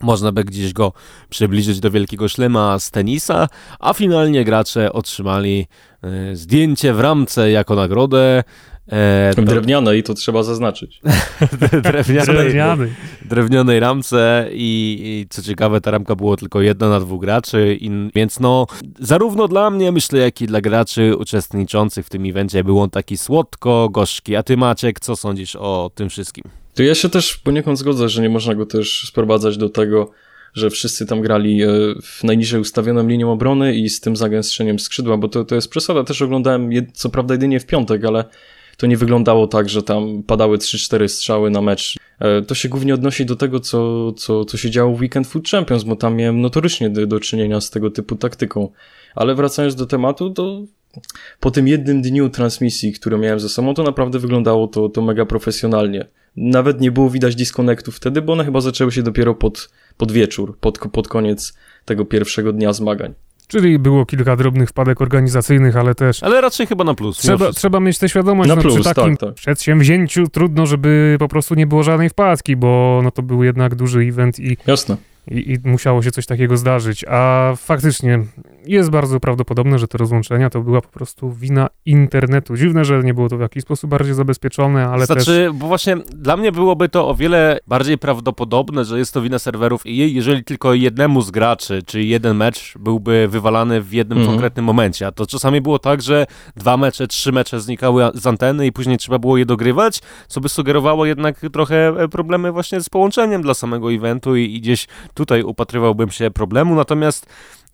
można 0.02 0.32
by 0.32 0.44
gdzieś 0.44 0.74
go 0.74 0.94
przybliżyć 1.30 1.80
do 1.80 1.92
wielkiego 1.92 2.30
szlema 2.30 2.80
z 2.80 2.92
tenisa, 2.92 3.48
a 3.80 3.94
finalnie 3.94 4.44
gracze 4.44 4.94
otrzymali 4.94 5.68
e, 6.04 6.36
zdjęcie 6.36 6.94
w 6.94 7.00
ramce 7.00 7.52
jako 7.52 7.76
nagrodę. 7.76 8.44
E, 8.92 9.34
to... 9.36 9.42
Drewnianej, 9.42 10.04
to 10.04 10.14
trzeba 10.14 10.44
zaznaczyć. 10.44 11.02
drewnianej, 11.84 12.90
drewnianej 13.26 13.80
ramce 13.80 14.50
i, 14.52 15.00
i, 15.04 15.28
co 15.30 15.42
ciekawe, 15.42 15.82
ta 15.82 15.92
ramka 15.92 16.16
była 16.16 16.38
tylko 16.38 16.62
jedna 16.62 16.90
na 16.90 17.00
dwóch 17.00 17.22
graczy, 17.22 17.78
i, 17.82 18.10
więc 18.16 18.40
no, 18.40 18.68
zarówno 19.00 19.48
dla 19.48 19.70
mnie, 19.70 19.92
myślę, 19.92 20.20
jak 20.20 20.42
i 20.42 20.48
dla 20.48 20.62
graczy 20.62 21.16
uczestniczących 21.16 22.06
w 22.06 22.10
tym 22.10 22.26
evencie 22.26 22.64
był 22.64 22.80
on 22.80 22.90
taki 22.90 23.18
słodko-gorzki. 23.18 24.36
A 24.36 24.44
ty 24.44 24.58
Maciek, 24.58 25.00
co 25.00 25.16
sądzisz 25.16 25.56
o 25.56 25.92
tym 25.96 26.10
wszystkim? 26.10 26.44
To 26.74 26.84
ja 26.84 26.96
się 26.96 27.10
też 27.10 27.38
poniekąd 27.38 27.80
zgodzę, 27.80 28.10
że 28.10 28.22
nie 28.22 28.30
można 28.30 28.56
go 28.56 28.66
też 28.66 29.06
sprowadzać 29.08 29.58
do 29.58 29.70
tego, 29.70 30.12
że 30.54 30.70
wszyscy 30.70 31.06
tam 31.06 31.22
grali 31.22 31.64
e, 31.64 31.68
w 32.04 32.24
najniżej 32.24 32.62
ustawioną 32.62 33.08
linią 33.08 33.32
obrony 33.32 33.76
i 33.76 33.90
z 33.90 34.00
tym 34.00 34.16
zagęstrzeniem 34.16 34.80
skrzydła, 34.80 35.18
bo 35.18 35.28
to, 35.28 35.46
to 35.46 35.56
jest 35.56 35.70
przesada. 35.70 36.04
Też 36.04 36.22
oglądałem, 36.22 36.70
co 36.94 37.10
prawda 37.10 37.34
jedynie 37.34 37.60
w 37.60 37.66
piątek, 37.66 38.06
ale 38.06 38.26
to 38.80 38.88
nie 38.88 38.98
wyglądało 38.98 39.48
tak, 39.48 39.70
że 39.70 39.84
tam 39.84 40.24
padały 40.24 40.58
3-4 40.58 41.08
strzały 41.08 41.50
na 41.50 41.62
mecz. 41.62 41.98
E, 42.20 42.42
to 42.42 42.56
się 42.56 42.70
głównie 42.70 42.94
odnosi 42.94 43.26
do 43.26 43.36
tego, 43.36 43.60
co, 43.60 44.12
co, 44.12 44.46
co 44.46 44.58
się 44.58 44.70
działo 44.70 44.96
w 44.96 45.02
Weekend 45.02 45.28
Food 45.28 45.50
Champions, 45.50 45.84
bo 45.84 45.96
tam 45.96 46.16
miałem 46.16 46.42
notorycznie 46.42 46.90
do, 46.90 47.08
do 47.08 47.20
czynienia 47.20 47.62
z 47.62 47.70
tego 47.70 47.92
typu 47.92 48.16
taktyką. 48.16 48.70
Ale 49.16 49.36
wracając 49.36 49.76
do 49.76 49.86
tematu, 49.86 50.30
to 50.30 50.62
po 51.40 51.52
tym 51.52 51.68
jednym 51.68 52.02
dniu 52.02 52.30
transmisji, 52.30 52.94
które 52.94 53.18
miałem 53.18 53.40
ze 53.40 53.50
sobą, 53.50 53.74
to 53.74 53.84
naprawdę 53.84 54.20
wyglądało 54.20 54.68
to, 54.68 54.90
to 54.90 55.02
mega 55.02 55.26
profesjonalnie. 55.26 56.06
nawet 56.36 56.82
nie 56.82 56.92
było 56.92 57.10
widać 57.10 57.36
disconnectów 57.36 57.96
wtedy, 57.96 58.22
bo 58.22 58.34
one 58.34 58.46
chyba 58.46 58.62
zaczęły 58.62 58.92
się 58.92 59.04
dopiero 59.04 59.36
pod, 59.36 59.70
pod 59.98 60.12
wieczór, 60.12 60.58
pod, 60.60 60.80
pod 60.80 61.08
koniec 61.08 61.54
tego 61.86 62.06
pierwszego 62.06 62.54
dnia 62.54 62.74
zmagań. 62.74 63.14
Czyli 63.52 63.80
było 63.80 64.06
kilka 64.06 64.36
drobnych 64.36 64.70
wpadek 64.70 65.02
organizacyjnych, 65.02 65.78
ale 65.78 65.96
też 65.96 66.24
Ale 66.24 66.42
raczej 66.42 66.68
chyba 66.68 66.84
na 66.84 66.94
plus. 66.94 67.18
trzeba, 67.18 67.52
trzeba 67.52 67.80
mieć 67.80 68.00
tę 68.00 68.10
świadomość, 68.10 68.50
Na 68.50 68.56
no, 68.56 68.62
plus, 68.62 68.76
przy 68.76 68.84
takim 68.84 69.18
tak, 69.18 69.30
tak. 69.30 69.36
przedsięwzięciu 69.36 70.28
trudno, 70.28 70.66
żeby 70.66 71.16
po 71.20 71.28
prostu 71.28 71.56
nie 71.56 71.68
było 71.68 71.84
żadnej 71.84 72.10
wpadki, 72.10 72.56
bo 72.56 73.02
no, 73.04 73.12
to 73.12 73.22
był 73.22 73.44
jednak 73.44 73.76
duży 73.76 74.00
event 74.00 74.40
i 74.40 74.58
Jasne. 74.68 74.98
I, 75.32 75.52
i 75.52 75.70
musiało 75.70 76.02
się 76.02 76.12
coś 76.12 76.26
takiego 76.26 76.58
zdarzyć. 76.58 77.06
A 77.08 77.54
faktycznie 77.58 78.20
jest 78.66 78.90
bardzo 78.90 79.20
prawdopodobne, 79.20 79.80
że 79.80 79.88
te 79.88 79.98
rozłączenia 79.98 80.50
to 80.50 80.62
była 80.62 80.82
po 80.82 80.90
prostu 80.90 81.32
wina 81.32 81.68
internetu. 81.86 82.56
Dziwne, 82.58 82.86
że 82.86 83.04
nie 83.04 83.14
było 83.14 83.30
to 83.30 83.38
w 83.38 83.42
jakiś 83.42 83.64
sposób 83.64 83.90
bardziej 83.90 84.14
zabezpieczone, 84.14 84.88
ale 84.88 85.08
też... 85.08 85.24
znaczy, 85.24 85.50
bo 85.54 85.68
właśnie 85.68 85.96
dla 86.16 86.38
mnie 86.38 86.52
byłoby 86.52 86.90
to 86.90 87.08
o 87.10 87.16
wiele 87.16 87.60
bardziej 87.68 87.98
prawdopodobne, 87.98 88.86
że 88.86 89.00
jest 89.00 89.14
to 89.14 89.22
wina 89.22 89.40
serwerów 89.40 89.86
i 89.86 90.14
jeżeli 90.14 90.44
tylko 90.44 90.74
jednemu 90.74 91.22
z 91.22 91.32
graczy, 91.32 91.84
czy 91.86 92.04
jeden 92.04 92.38
mecz 92.38 92.74
byłby 92.80 93.28
wywalany 93.28 93.82
w 93.82 93.94
jednym 93.94 94.18
Mhm. 94.18 94.34
konkretnym 94.38 94.66
momencie, 94.66 95.08
a 95.08 95.12
to 95.12 95.26
czasami 95.26 95.62
było 95.62 95.80
tak, 95.80 96.02
że 96.02 96.26
dwa 96.56 96.78
mecze, 96.78 97.08
trzy 97.08 97.32
mecze 97.32 97.60
znikały 97.62 98.04
z 98.14 98.28
anteny 98.28 98.66
i 98.68 98.72
później 98.72 98.98
trzeba 98.98 99.20
było 99.20 99.38
je 99.38 99.46
dogrywać, 99.46 100.02
co 100.28 100.42
by 100.42 100.50
sugerowało 100.50 101.06
jednak 101.06 101.40
trochę 101.54 101.88
e, 101.88 102.08
problemy 102.08 102.52
właśnie 102.52 102.82
z 102.82 102.90
połączeniem 102.90 103.42
dla 103.42 103.54
samego 103.54 103.94
eventu 103.94 104.36
i, 104.36 104.56
i 104.56 104.62
gdzieś 104.62 104.88
tutaj 105.20 105.44
upatrywałbym 105.44 106.12
się 106.12 106.32
problemu, 106.32 106.76
natomiast 106.76 107.26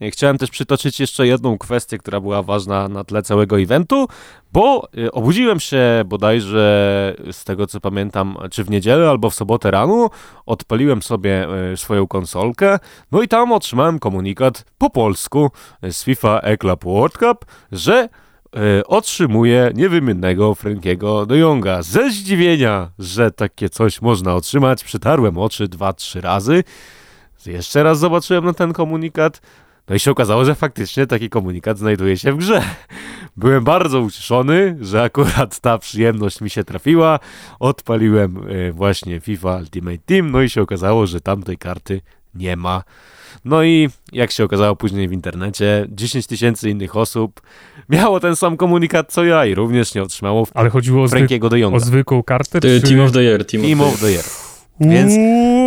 e, 0.02 0.12
Chciałem 0.12 0.38
też 0.38 0.50
przytoczyć 0.50 1.00
jeszcze 1.00 1.28
jedną 1.28 1.58
kwestię, 1.58 1.98
która 1.98 2.20
była 2.20 2.44
ważna 2.44 2.88
na 2.88 3.04
tle 3.04 3.24
całego 3.24 3.60
eventu, 3.60 4.08
bo 4.54 4.88
y, 4.98 5.12
obudziłem 5.12 5.60
się 5.60 6.04
bodajże 6.06 7.16
z 7.32 7.44
tego 7.44 7.68
co 7.68 7.80
pamiętam, 7.80 8.38
czy 8.52 8.64
w 8.64 8.70
niedzielę 8.70 9.10
albo 9.10 9.30
w 9.30 9.36
sobotę 9.36 9.72
rano, 9.72 10.10
odpaliłem 10.46 11.02
sobie 11.02 11.48
y, 11.74 11.78
swoją 11.78 12.08
konsolkę, 12.08 12.80
no 13.12 13.22
i 13.22 13.28
tam 13.28 13.52
otrzymałem 13.52 14.00
komunikat 14.00 14.66
po 14.78 14.90
polsku 14.90 15.52
z 15.84 16.04
FIFA 16.04 16.40
E-Club 16.40 16.84
World 16.84 17.18
Cup, 17.18 17.46
że 17.72 18.10
otrzymuje 18.86 19.72
niewymiennego 19.76 20.56
Frankiego 20.56 21.26
de 21.26 21.38
Jonga. 21.38 21.82
Ze 21.82 22.12
zdziwienia, 22.12 22.92
że 23.00 23.32
takie 23.32 23.70
coś 23.70 24.02
można 24.02 24.36
otrzymać, 24.36 24.84
przytarłem 24.84 25.38
oczy 25.38 25.68
dwa, 25.68 25.94
trzy 25.94 26.22
razy. 26.22 26.64
Jeszcze 27.48 27.84
raz 27.84 28.00
zobaczyłem 28.00 28.46
na 28.46 28.54
ten 28.54 28.74
komunikat. 28.74 29.42
No 29.90 29.96
i 29.96 30.00
się 30.00 30.12
okazało, 30.12 30.46
że 30.46 30.56
faktycznie 30.56 31.08
taki 31.08 31.30
komunikat 31.30 31.78
znajduje 31.78 32.18
się 32.18 32.34
w 32.34 32.38
grze. 32.38 32.62
Byłem 33.38 33.64
bardzo 33.64 34.02
ucieszony, 34.02 34.78
że 34.82 35.02
akurat 35.04 35.60
ta 35.60 35.78
przyjemność 35.78 36.42
mi 36.42 36.50
się 36.50 36.64
trafiła. 36.64 37.20
Odpaliłem 37.60 38.38
e, 38.38 38.72
właśnie 38.72 39.20
FIFA 39.20 39.58
Ultimate 39.58 39.98
Team, 39.98 40.32
no 40.32 40.42
i 40.42 40.50
się 40.50 40.62
okazało, 40.62 41.08
że 41.08 41.22
tamtej 41.22 41.58
karty 41.58 42.02
nie 42.36 42.56
ma. 42.56 42.84
No 43.46 43.64
i 43.64 43.90
jak 44.12 44.32
się 44.32 44.44
okazało 44.44 44.76
później 44.76 45.08
w 45.08 45.12
internecie, 45.12 45.86
10 45.90 46.28
tysięcy 46.28 46.70
innych 46.70 46.96
osób 46.96 47.42
miało 47.90 48.20
ten 48.20 48.36
sam 48.36 48.58
komunikat 48.58 49.12
co 49.14 49.26
ja 49.26 49.46
i 49.46 49.56
również 49.56 49.96
nie 49.96 50.04
otrzymało 50.04 50.48
Ale 50.54 50.70
chodziło 50.70 51.04
o, 51.04 51.06
zwyk- 51.06 51.74
o 51.76 51.80
zwykłą 51.80 52.24
kartę, 52.24 52.60
czy... 52.62 52.82
Team 52.82 53.00
of 53.00 53.12
the 53.12 53.24
Year, 53.24 53.46
Team, 53.46 53.64
Team 53.64 53.82
of 53.82 54.00
the 54.00 54.12
Year. 54.12 54.24
Więc, 54.80 55.14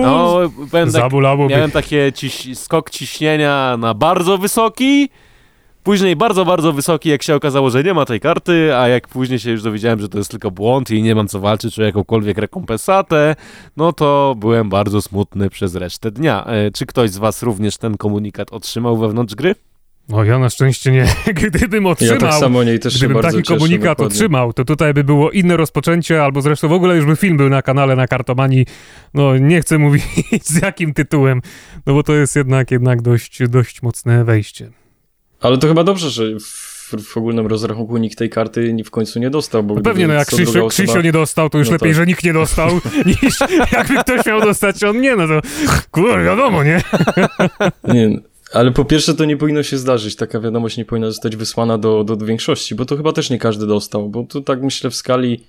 No, 0.02 0.38
mnie. 1.46 1.54
Miałem 1.54 1.70
takie 1.70 2.12
ciś, 2.12 2.58
skok 2.58 2.90
ciśnienia 2.90 3.76
na 3.76 3.94
bardzo 3.94 4.38
wysoki, 4.38 5.08
później 5.82 6.16
bardzo, 6.16 6.44
bardzo 6.44 6.72
wysoki, 6.72 7.08
jak 7.08 7.22
się 7.22 7.34
okazało, 7.34 7.70
że 7.70 7.82
nie 7.82 7.94
ma 7.94 8.04
tej 8.04 8.20
karty, 8.20 8.76
a 8.76 8.88
jak 8.88 9.08
później 9.08 9.38
się 9.38 9.50
już 9.50 9.62
dowiedziałem, 9.62 10.00
że 10.00 10.08
to 10.08 10.18
jest 10.18 10.30
tylko 10.30 10.50
błąd 10.50 10.90
i 10.90 11.02
nie 11.02 11.14
mam 11.14 11.28
co 11.28 11.40
walczyć 11.40 11.78
o 11.78 11.82
jakąkolwiek 11.82 12.38
rekompensatę, 12.38 13.36
no 13.76 13.92
to 13.92 14.34
byłem 14.38 14.68
bardzo 14.68 15.02
smutny 15.02 15.50
przez 15.50 15.74
resztę 15.74 16.10
dnia. 16.10 16.44
E, 16.46 16.70
czy 16.70 16.86
ktoś 16.86 17.10
z 17.10 17.18
was 17.18 17.42
również 17.42 17.76
ten 17.76 17.96
komunikat 17.96 18.52
otrzymał 18.52 18.96
wewnątrz 18.96 19.34
gry? 19.34 19.54
No 20.08 20.24
ja 20.24 20.38
na 20.38 20.50
szczęście 20.50 20.92
nie. 20.92 21.06
Gdybym 21.34 21.84
Ja 21.84 21.90
otrzymał, 21.90 22.18
tak 22.18 22.34
samo 22.34 22.64
niej 22.64 22.78
też 22.78 22.98
gdybym 22.98 23.22
taki 23.22 23.36
cieszę. 23.42 23.54
komunikat 23.54 23.98
dokładnie. 23.98 24.14
otrzymał, 24.16 24.52
to 24.52 24.64
tutaj 24.64 24.94
by 24.94 25.04
było 25.04 25.30
inne 25.30 25.56
rozpoczęcie, 25.56 26.22
albo 26.24 26.42
zresztą 26.42 26.68
w 26.68 26.72
ogóle 26.72 26.96
już 26.96 27.04
by 27.06 27.16
film 27.16 27.36
był 27.36 27.48
na 27.48 27.62
kanale 27.62 27.96
na 27.96 28.06
Kartomanii. 28.06 28.66
No 29.14 29.36
nie 29.38 29.60
chcę 29.60 29.78
mówić 29.84 30.02
z 30.42 30.62
jakim 30.62 30.94
tytułem, 30.94 31.42
no 31.86 31.94
bo 31.94 32.02
to 32.02 32.14
jest 32.14 32.36
jednak, 32.36 32.70
jednak 32.70 33.02
dość, 33.02 33.38
dość 33.48 33.82
mocne 33.82 34.24
wejście. 34.24 34.70
Ale 35.40 35.58
to 35.58 35.68
chyba 35.68 35.84
dobrze, 35.84 36.10
że 36.10 36.24
w, 36.40 37.02
w 37.04 37.16
ogólnym 37.16 37.46
rozrachunku 37.46 37.96
nikt 37.96 38.18
tej 38.18 38.30
karty 38.30 38.76
w 38.84 38.90
końcu 38.90 39.18
nie 39.18 39.30
dostał, 39.30 39.62
bo 39.62 39.74
No 39.74 39.80
pewnie, 39.82 40.06
no 40.08 40.14
jak 40.14 40.28
Krzysio, 40.28 40.50
osoba- 40.50 40.68
Krzysio 40.68 41.00
nie 41.02 41.12
dostał, 41.12 41.50
to 41.50 41.58
już 41.58 41.68
No 41.68 41.72
lepiej, 41.72 41.88
tak. 41.90 41.96
że 41.96 42.06
nikt 42.06 42.24
nie 42.24 42.32
dostał, 42.32 42.70
niż 43.22 43.38
jakby 43.72 43.94
ktoś 43.96 44.26
miał 44.26 44.40
dostać, 44.40 44.84
on 44.84 45.00
nie, 45.00 45.16
no 45.16 45.26
to 45.28 45.40
kur, 45.90 46.22
wiadomo, 46.24 46.64
nie? 46.64 46.82
Nie, 47.84 48.10
ale 48.52 48.72
po 48.72 48.84
pierwsze 48.84 49.14
to 49.14 49.24
nie 49.24 49.36
powinno 49.36 49.62
się 49.62 49.78
zdarzyć, 49.78 50.16
taka 50.16 50.40
wiadomość 50.40 50.76
nie 50.76 50.84
powinna 50.84 51.06
zostać 51.06 51.36
wysłana 51.36 51.78
do, 51.78 52.04
do, 52.04 52.16
większości, 52.16 52.74
bo 52.74 52.84
to 52.84 52.96
chyba 52.96 53.12
też 53.12 53.30
nie 53.30 53.38
każdy 53.38 53.66
dostał, 53.66 54.08
bo 54.08 54.22
tu 54.22 54.40
tak 54.40 54.62
myślę 54.62 54.90
w 54.90 54.94
skali, 54.94 55.44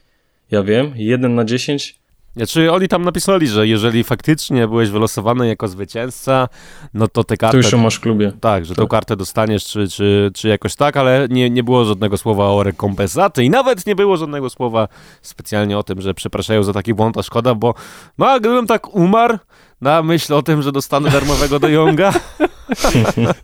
ja 0.52 0.64
wiem, 0.64 0.94
1 0.96 1.36
na 1.36 1.46
10, 1.46 2.00
Znaczy 2.36 2.72
oni 2.72 2.88
tam 2.88 3.06
napisali, 3.06 3.48
że 3.48 3.68
jeżeli 3.68 4.04
faktycznie 4.04 4.68
byłeś 4.68 4.90
wylosowany 4.90 5.48
jako 5.48 5.68
zwycięzca, 5.68 6.48
no 6.94 7.08
to 7.08 7.24
te 7.24 7.38
karty... 7.38 7.52
to 7.52 7.58
już 7.58 7.72
ją 7.72 7.78
masz 7.78 7.96
w 7.96 8.00
klubie. 8.00 8.32
Tak, 8.42 8.66
że 8.66 8.76
tą 8.76 8.82
Tak. 8.82 8.92
kartę 8.92 9.16
dostaniesz, 9.16 9.66
czy, 9.66 9.88
czy, 9.88 10.32
czy 10.36 10.48
jakoś 10.48 10.76
tak, 10.76 10.98
ale 10.98 11.28
nie, 11.30 11.50
nie 11.50 11.64
było 11.64 11.86
żadnego 11.86 12.18
słowa 12.18 12.46
o 12.50 12.64
rekompensaty 12.64 13.44
i 13.44 13.50
nawet 13.50 13.86
nie 13.86 13.96
było 13.96 14.18
żadnego 14.18 14.50
słowa 14.50 14.88
specjalnie 15.22 15.78
o 15.78 15.84
tym, 15.84 16.02
że 16.02 16.14
przepraszają 16.14 16.64
za 16.64 16.74
taki 16.74 16.94
błąd, 16.94 17.18
a 17.18 17.24
szkoda, 17.24 17.56
bo 17.56 17.74
no 18.18 18.28
a 18.28 18.40
gdybym 18.40 18.68
tak 18.68 18.96
umarł 18.96 19.38
na 19.82 20.04
myśl 20.04 20.34
o 20.34 20.42
tym, 20.42 20.62
że 20.62 20.72
dostanę 20.72 21.10
darmowego 21.10 21.60
De 21.60 21.72
Jonga, 21.72 22.14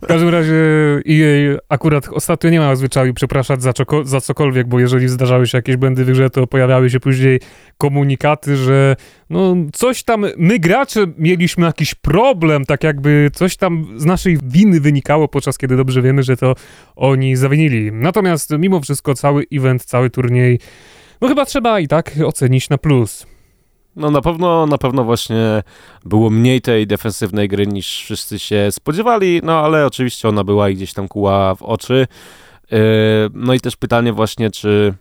W 0.02 0.06
każdym 0.06 0.28
razie 0.28 0.54
EA 1.10 1.58
akurat 1.68 2.08
ostatnio 2.08 2.50
nie 2.50 2.60
ma 2.60 2.76
zwyczaju 2.76 3.14
przepraszać 3.14 3.62
za, 3.62 3.72
za 4.04 4.20
cokolwiek, 4.20 4.68
bo 4.68 4.80
jeżeli 4.80 5.08
zdarzały 5.08 5.46
się 5.46 5.58
jakieś 5.58 5.76
błędy 5.76 6.04
w 6.04 6.10
grze, 6.10 6.30
to 6.30 6.46
pojawiały 6.46 6.90
się 6.90 7.00
później 7.00 7.40
komunikaty, 7.78 8.56
że 8.56 8.96
no 9.30 9.56
coś 9.72 10.04
tam, 10.04 10.26
my 10.36 10.58
gracze 10.58 11.06
mieliśmy 11.18 11.66
jakiś 11.66 11.94
problem, 11.94 12.64
tak 12.64 12.84
jakby 12.84 13.30
coś 13.34 13.56
tam 13.56 13.86
z 13.96 14.04
naszej 14.04 14.38
winy 14.42 14.80
wynikało, 14.80 15.28
podczas 15.28 15.58
kiedy 15.58 15.76
dobrze 15.76 16.02
wiemy, 16.02 16.22
że 16.22 16.36
to 16.36 16.54
oni 16.96 17.36
zawinili. 17.36 17.92
Natomiast 17.92 18.50
mimo 18.58 18.80
wszystko 18.80 19.14
cały 19.14 19.44
event, 19.52 19.84
cały 19.84 20.10
turniej, 20.10 20.58
no 21.20 21.28
chyba 21.28 21.44
trzeba 21.44 21.80
i 21.80 21.88
tak 21.88 22.12
ocenić 22.24 22.68
na 22.68 22.78
plus. 22.78 23.26
No 23.96 24.10
na 24.10 24.20
pewno, 24.20 24.66
na 24.66 24.78
pewno 24.78 25.04
właśnie 25.04 25.62
było 26.04 26.30
mniej 26.30 26.60
tej 26.60 26.86
defensywnej 26.86 27.48
gry 27.48 27.66
niż 27.66 28.02
wszyscy 28.02 28.38
się 28.38 28.68
spodziewali, 28.70 29.40
no 29.44 29.60
ale 29.60 29.86
oczywiście 29.86 30.28
ona 30.28 30.44
była 30.44 30.68
i 30.68 30.74
gdzieś 30.74 30.92
tam 30.92 31.08
kuła 31.08 31.54
w 31.54 31.62
oczy. 31.62 32.06
Yy, 32.70 32.78
No 33.32 33.54
i 33.54 33.60
też 33.60 33.76
pytanie 33.76 34.12
właśnie, 34.12 34.50
czy, 34.50 34.94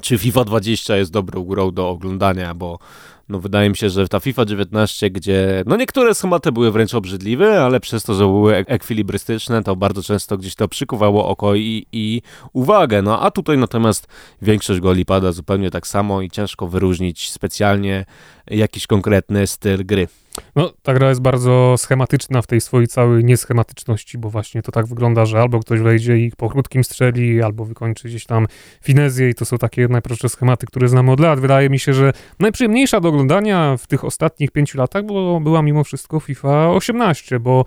czy 0.00 0.18
FIFA 0.18 0.44
20 0.44 0.96
jest 0.96 1.12
dobrą 1.12 1.44
grą 1.44 1.70
do 1.70 1.88
oglądania, 1.88 2.54
bo 2.54 2.78
no 3.28 3.40
wydaje 3.40 3.70
mi 3.70 3.76
się, 3.76 3.90
że 3.90 4.08
ta 4.08 4.20
FIFA 4.20 4.44
19, 4.44 5.10
gdzie 5.10 5.62
no 5.66 5.76
niektóre 5.76 6.14
schematy 6.14 6.52
były 6.52 6.70
wręcz 6.70 6.94
obrzydliwe, 6.94 7.62
ale 7.62 7.80
przez 7.80 8.02
to, 8.02 8.14
że 8.14 8.24
były 8.24 8.56
ek- 8.56 8.66
ekwilibrystyczne, 8.70 9.62
to 9.62 9.76
bardzo 9.76 10.02
często 10.02 10.38
gdzieś 10.38 10.54
to 10.54 10.68
przykuwało 10.68 11.28
oko 11.28 11.54
i, 11.54 11.86
i 11.92 12.22
uwagę. 12.52 13.02
No 13.02 13.20
a 13.20 13.30
tutaj 13.30 13.58
natomiast 13.58 14.06
większość 14.42 14.80
goli 14.80 15.04
pada 15.04 15.32
zupełnie 15.32 15.70
tak 15.70 15.86
samo 15.86 16.22
i 16.22 16.30
ciężko 16.30 16.66
wyróżnić 16.68 17.30
specjalnie 17.30 18.04
jakiś 18.50 18.86
konkretny 18.86 19.46
styl 19.46 19.86
gry. 19.86 20.08
No, 20.56 20.72
ta 20.82 20.94
gra 20.94 21.08
jest 21.08 21.20
bardzo 21.20 21.74
schematyczna 21.78 22.42
w 22.42 22.46
tej 22.46 22.60
swojej 22.60 22.88
całej 22.88 23.24
nieschematyczności, 23.24 24.18
bo 24.18 24.30
właśnie 24.30 24.62
to 24.62 24.72
tak 24.72 24.86
wygląda, 24.86 25.26
że 25.26 25.40
albo 25.40 25.60
ktoś 25.60 25.80
wejdzie 25.80 26.18
i 26.18 26.32
po 26.36 26.50
krótkim 26.50 26.84
strzeli, 26.84 27.42
albo 27.42 27.64
wykończy 27.64 28.08
gdzieś 28.08 28.26
tam 28.26 28.46
finezję 28.82 29.30
i 29.30 29.34
to 29.34 29.44
są 29.44 29.58
takie 29.58 29.88
najprostsze 29.88 30.28
schematy, 30.28 30.66
które 30.66 30.88
znamy 30.88 31.12
od 31.12 31.20
lat. 31.20 31.40
Wydaje 31.40 31.70
mi 31.70 31.78
się, 31.78 31.94
że 31.94 32.12
najprzyjemniejsza 32.38 33.00
do 33.00 33.08
oglądania 33.08 33.76
w 33.76 33.86
tych 33.86 34.04
ostatnich 34.04 34.50
pięciu 34.50 34.78
latach 34.78 35.04
było, 35.04 35.40
była 35.40 35.62
mimo 35.62 35.84
wszystko 35.84 36.20
FIFA 36.20 36.70
18, 36.70 37.40
bo 37.40 37.64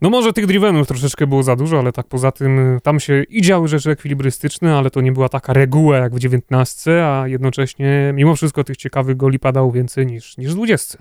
no 0.00 0.10
może 0.10 0.32
tych 0.32 0.46
drivenów 0.46 0.88
troszeczkę 0.88 1.26
było 1.26 1.42
za 1.42 1.56
dużo, 1.56 1.78
ale 1.78 1.92
tak 1.92 2.06
poza 2.06 2.32
tym 2.32 2.76
y, 2.76 2.80
tam 2.80 3.00
się 3.00 3.22
i 3.22 3.42
działy 3.42 3.68
rzeczy 3.68 3.90
ekwilibrystyczne, 3.90 4.76
ale 4.76 4.90
to 4.90 5.00
nie 5.00 5.12
była 5.12 5.28
taka 5.28 5.52
reguła 5.52 5.96
jak 5.96 6.14
w 6.14 6.18
19, 6.18 7.06
a 7.06 7.28
jednocześnie 7.28 8.12
mimo 8.14 8.36
wszystko 8.36 8.64
tych 8.64 8.76
ciekawych 8.76 9.16
goli 9.16 9.38
padało 9.38 9.72
więcej 9.72 10.06
niż, 10.06 10.38
niż 10.38 10.52
w 10.52 10.54
20. 10.54 10.98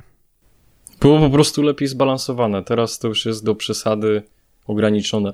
Było 1.01 1.19
po 1.19 1.29
prostu 1.29 1.61
lepiej 1.61 1.87
zbalansowane, 1.87 2.63
teraz 2.63 2.99
to 2.99 3.07
już 3.07 3.25
jest 3.25 3.45
do 3.45 3.55
przesady 3.55 4.23
ograniczone. 4.67 5.33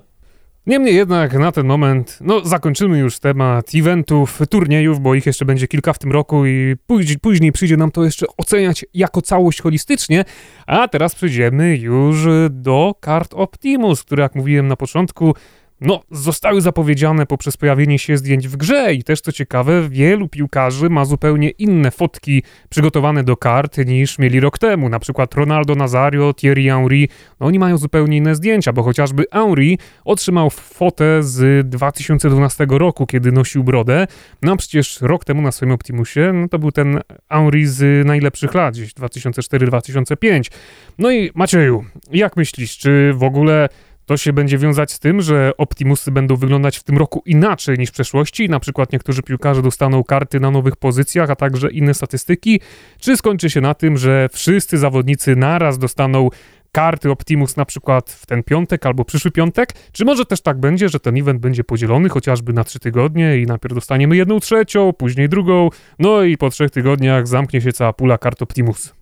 Niemniej 0.68 0.96
jednak 0.96 1.34
na 1.34 1.52
ten 1.52 1.66
moment, 1.66 2.18
no 2.22 2.46
zakończymy 2.46 3.00
już 3.00 3.20
temat 3.20 3.70
eventów, 3.76 4.40
turniejów, 4.50 5.00
bo 5.00 5.16
ich 5.16 5.26
jeszcze 5.26 5.46
będzie 5.46 5.68
kilka 5.68 5.94
w 5.94 6.00
tym 6.00 6.12
roku 6.12 6.46
i 6.46 6.76
później, 6.88 7.20
później 7.20 7.52
przyjdzie 7.52 7.78
nam 7.78 7.92
to 7.92 8.04
jeszcze 8.04 8.26
oceniać 8.38 8.86
jako 8.94 9.22
całość 9.22 9.62
holistycznie, 9.62 10.26
a 10.68 10.88
teraz 10.88 11.16
przejdziemy 11.16 11.78
już 11.78 12.28
do 12.50 12.96
kart 13.00 13.34
Optimus, 13.34 14.04
które 14.04 14.24
jak 14.24 14.36
mówiłem 14.36 14.68
na 14.68 14.76
początku, 14.76 15.36
no, 15.82 16.04
zostały 16.12 16.62
zapowiedziane 16.62 17.26
poprzez 17.26 17.58
pojawienie 17.58 18.00
się 18.00 18.18
zdjęć 18.18 18.48
w 18.48 18.58
grze 18.58 18.94
i 18.94 19.04
też 19.04 19.22
co 19.22 19.32
ciekawe, 19.32 19.90
wielu 19.90 20.28
piłkarzy 20.28 20.90
ma 20.90 21.06
zupełnie 21.06 21.50
inne 21.50 21.92
fotki 21.92 22.44
przygotowane 22.70 23.24
do 23.24 23.38
kart 23.38 23.78
niż 23.78 24.20
mieli 24.20 24.40
rok 24.40 24.58
temu. 24.58 24.90
Na 24.90 25.00
przykład 25.00 25.34
Ronaldo 25.34 25.76
Nazario, 25.76 26.34
Thierry 26.34 26.64
Henry, 26.64 27.08
no 27.40 27.48
oni 27.48 27.60
mają 27.60 27.78
zupełnie 27.78 28.18
inne 28.18 28.36
zdjęcia, 28.36 28.74
bo 28.74 28.84
chociażby 28.84 29.26
Henry 29.32 29.78
otrzymał 30.06 30.50
fotę 30.50 31.24
z 31.24 31.70
2012 31.70 32.68
roku, 32.70 33.06
kiedy 33.06 33.32
nosił 33.32 33.64
brodę. 33.64 34.08
No 34.42 34.52
a 34.52 34.56
przecież 34.56 35.02
rok 35.02 35.26
temu 35.26 35.42
na 35.42 35.52
swoim 35.52 35.72
Optimusie, 35.72 36.32
no 36.34 36.48
to 36.48 36.60
był 36.60 36.72
ten 36.72 37.00
Henry 37.30 37.68
z 37.68 38.08
najlepszych 38.08 38.54
lat, 38.54 38.74
gdzieś 38.74 38.94
2004-2005. 38.94 40.52
No 40.98 41.12
i 41.12 41.32
Macieju, 41.36 41.86
jak 42.12 42.38
myślisz, 42.38 42.78
czy 42.78 43.14
w 43.14 43.24
ogóle 43.24 43.70
to 44.06 44.18
się 44.18 44.34
będzie 44.34 44.58
wiązać 44.58 44.92
z 44.92 45.00
tym, 45.00 45.22
że 45.22 45.52
Optimusy 45.58 46.12
będą 46.12 46.36
wyglądać 46.36 46.78
w 46.78 46.84
tym 46.84 46.98
roku 46.98 47.22
inaczej 47.26 47.78
niż 47.78 47.90
w 47.90 47.94
przeszłości. 47.94 48.50
Na 48.50 48.60
przykład 48.60 48.92
niektórzy 48.92 49.22
piłkarze 49.22 49.62
dostaną 49.62 50.04
karty 50.04 50.40
na 50.40 50.52
nowych 50.52 50.76
pozycjach, 50.76 51.30
a 51.30 51.36
także 51.36 51.72
inne 51.72 51.94
statystyki. 51.94 52.60
Czy 53.00 53.18
skończy 53.18 53.50
się 53.50 53.62
na 53.62 53.74
tym, 53.74 53.98
że 53.98 54.30
wszyscy 54.32 54.78
zawodnicy 54.78 55.36
naraz 55.36 55.78
dostaną 55.78 56.30
karty 56.72 57.12
Optimus 57.12 57.58
na 57.58 57.66
przykład 57.66 58.12
w 58.12 58.26
ten 58.26 58.44
piątek 58.44 58.86
albo 58.86 59.06
przyszły 59.06 59.32
piątek? 59.32 59.74
Czy 59.92 60.06
może 60.06 60.26
też 60.26 60.42
tak 60.42 60.60
będzie, 60.60 60.90
że 60.90 61.00
ten 61.00 61.18
event 61.18 61.40
będzie 61.40 61.64
podzielony 61.64 62.10
chociażby 62.10 62.54
na 62.54 62.64
trzy 62.64 62.80
tygodnie 62.80 63.38
i 63.38 63.46
najpierw 63.46 63.76
dostaniemy 63.76 64.16
jedną 64.16 64.40
trzecią, 64.40 64.94
później 64.94 65.30
drugą, 65.30 65.70
no 66.00 66.24
i 66.24 66.38
po 66.38 66.50
trzech 66.50 66.72
tygodniach 66.72 67.28
zamknie 67.28 67.62
się 67.62 67.74
cała 67.74 67.94
pula 67.94 68.18
kart 68.18 68.42
Optimus? 68.42 68.95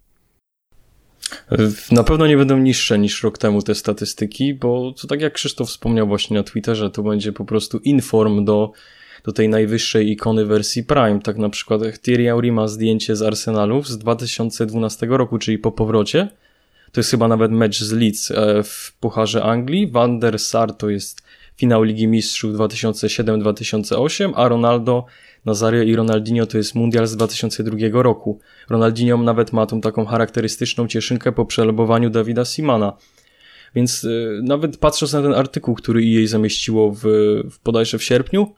Na 1.91 2.03
pewno 2.03 2.27
nie 2.27 2.37
będą 2.37 2.57
niższe 2.57 2.99
niż 2.99 3.23
rok 3.23 3.37
temu 3.37 3.61
te 3.61 3.75
statystyki, 3.75 4.53
bo 4.53 4.93
to 5.01 5.07
tak 5.07 5.21
jak 5.21 5.33
Krzysztof 5.33 5.69
wspomniał 5.69 6.07
właśnie 6.07 6.37
na 6.37 6.43
Twitterze, 6.43 6.89
to 6.89 7.03
będzie 7.03 7.31
po 7.31 7.45
prostu 7.45 7.77
inform 7.77 8.45
do, 8.45 8.71
do 9.23 9.31
tej 9.31 9.49
najwyższej 9.49 10.11
ikony 10.11 10.45
wersji 10.45 10.83
Prime. 10.83 11.19
Tak 11.19 11.37
na 11.37 11.49
przykład 11.49 11.81
Thierry 12.01 12.25
Henry 12.25 12.51
ma 12.51 12.67
zdjęcie 12.67 13.15
z 13.15 13.21
Arsenalu 13.21 13.83
z 13.83 13.97
2012 13.97 15.07
roku, 15.09 15.37
czyli 15.37 15.57
po 15.57 15.71
powrocie. 15.71 16.29
To 16.91 16.99
jest 16.99 17.11
chyba 17.11 17.27
nawet 17.27 17.51
mecz 17.51 17.83
z 17.83 17.91
Leeds 17.91 18.31
e, 18.31 18.63
w 18.63 18.93
Pucharze 18.99 19.43
Anglii. 19.43 19.87
Van 19.87 20.19
der 20.19 20.39
Sar 20.39 20.73
to 20.73 20.89
jest 20.89 21.23
finał 21.57 21.83
Ligi 21.83 22.07
Mistrzów 22.07 22.53
2007-2008, 22.53 24.33
a 24.35 24.47
Ronaldo 24.47 25.05
Nazario 25.45 25.83
i 25.83 25.95
Ronaldinho 25.95 26.45
to 26.45 26.57
jest 26.57 26.75
mundial 26.75 27.07
z 27.07 27.15
2002 27.15 28.03
roku. 28.03 28.39
Ronaldinho 28.69 29.17
nawet 29.17 29.53
ma 29.53 29.65
tą 29.65 29.81
taką 29.81 30.05
charakterystyczną 30.05 30.87
cieszynkę 30.87 31.31
po 31.31 31.45
przelobowaniu 31.45 32.09
Dawida 32.09 32.45
Simana. 32.45 32.97
Więc 33.75 34.03
y, 34.03 34.39
nawet 34.43 34.77
patrząc 34.77 35.13
na 35.13 35.21
ten 35.21 35.33
artykuł, 35.33 35.75
który 35.75 36.03
jej 36.03 36.27
zamieściło 36.27 36.91
w, 36.91 37.01
w 37.51 37.63
bodajże 37.63 37.97
w 37.97 38.03
sierpniu, 38.03 38.53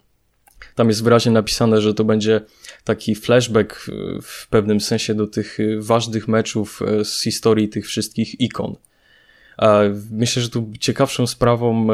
tam 0.76 0.88
jest 0.88 1.04
wyraźnie 1.04 1.32
napisane, 1.32 1.82
że 1.82 1.94
to 1.94 2.04
będzie 2.04 2.42
taki 2.84 3.16
flashback 3.16 3.90
w 4.22 4.48
pewnym 4.48 4.82
sensie 4.82 5.16
do 5.16 5.28
tych 5.28 5.60
y, 5.60 5.78
ważnych 5.82 6.28
meczów 6.28 6.82
y, 7.02 7.06
z 7.06 7.22
historii 7.22 7.70
tych 7.70 7.88
wszystkich 7.88 8.42
ikon. 8.42 8.76
Myślę, 10.12 10.42
że 10.42 10.50
tu 10.50 10.72
ciekawszą 10.80 11.28
sprawą 11.28 11.88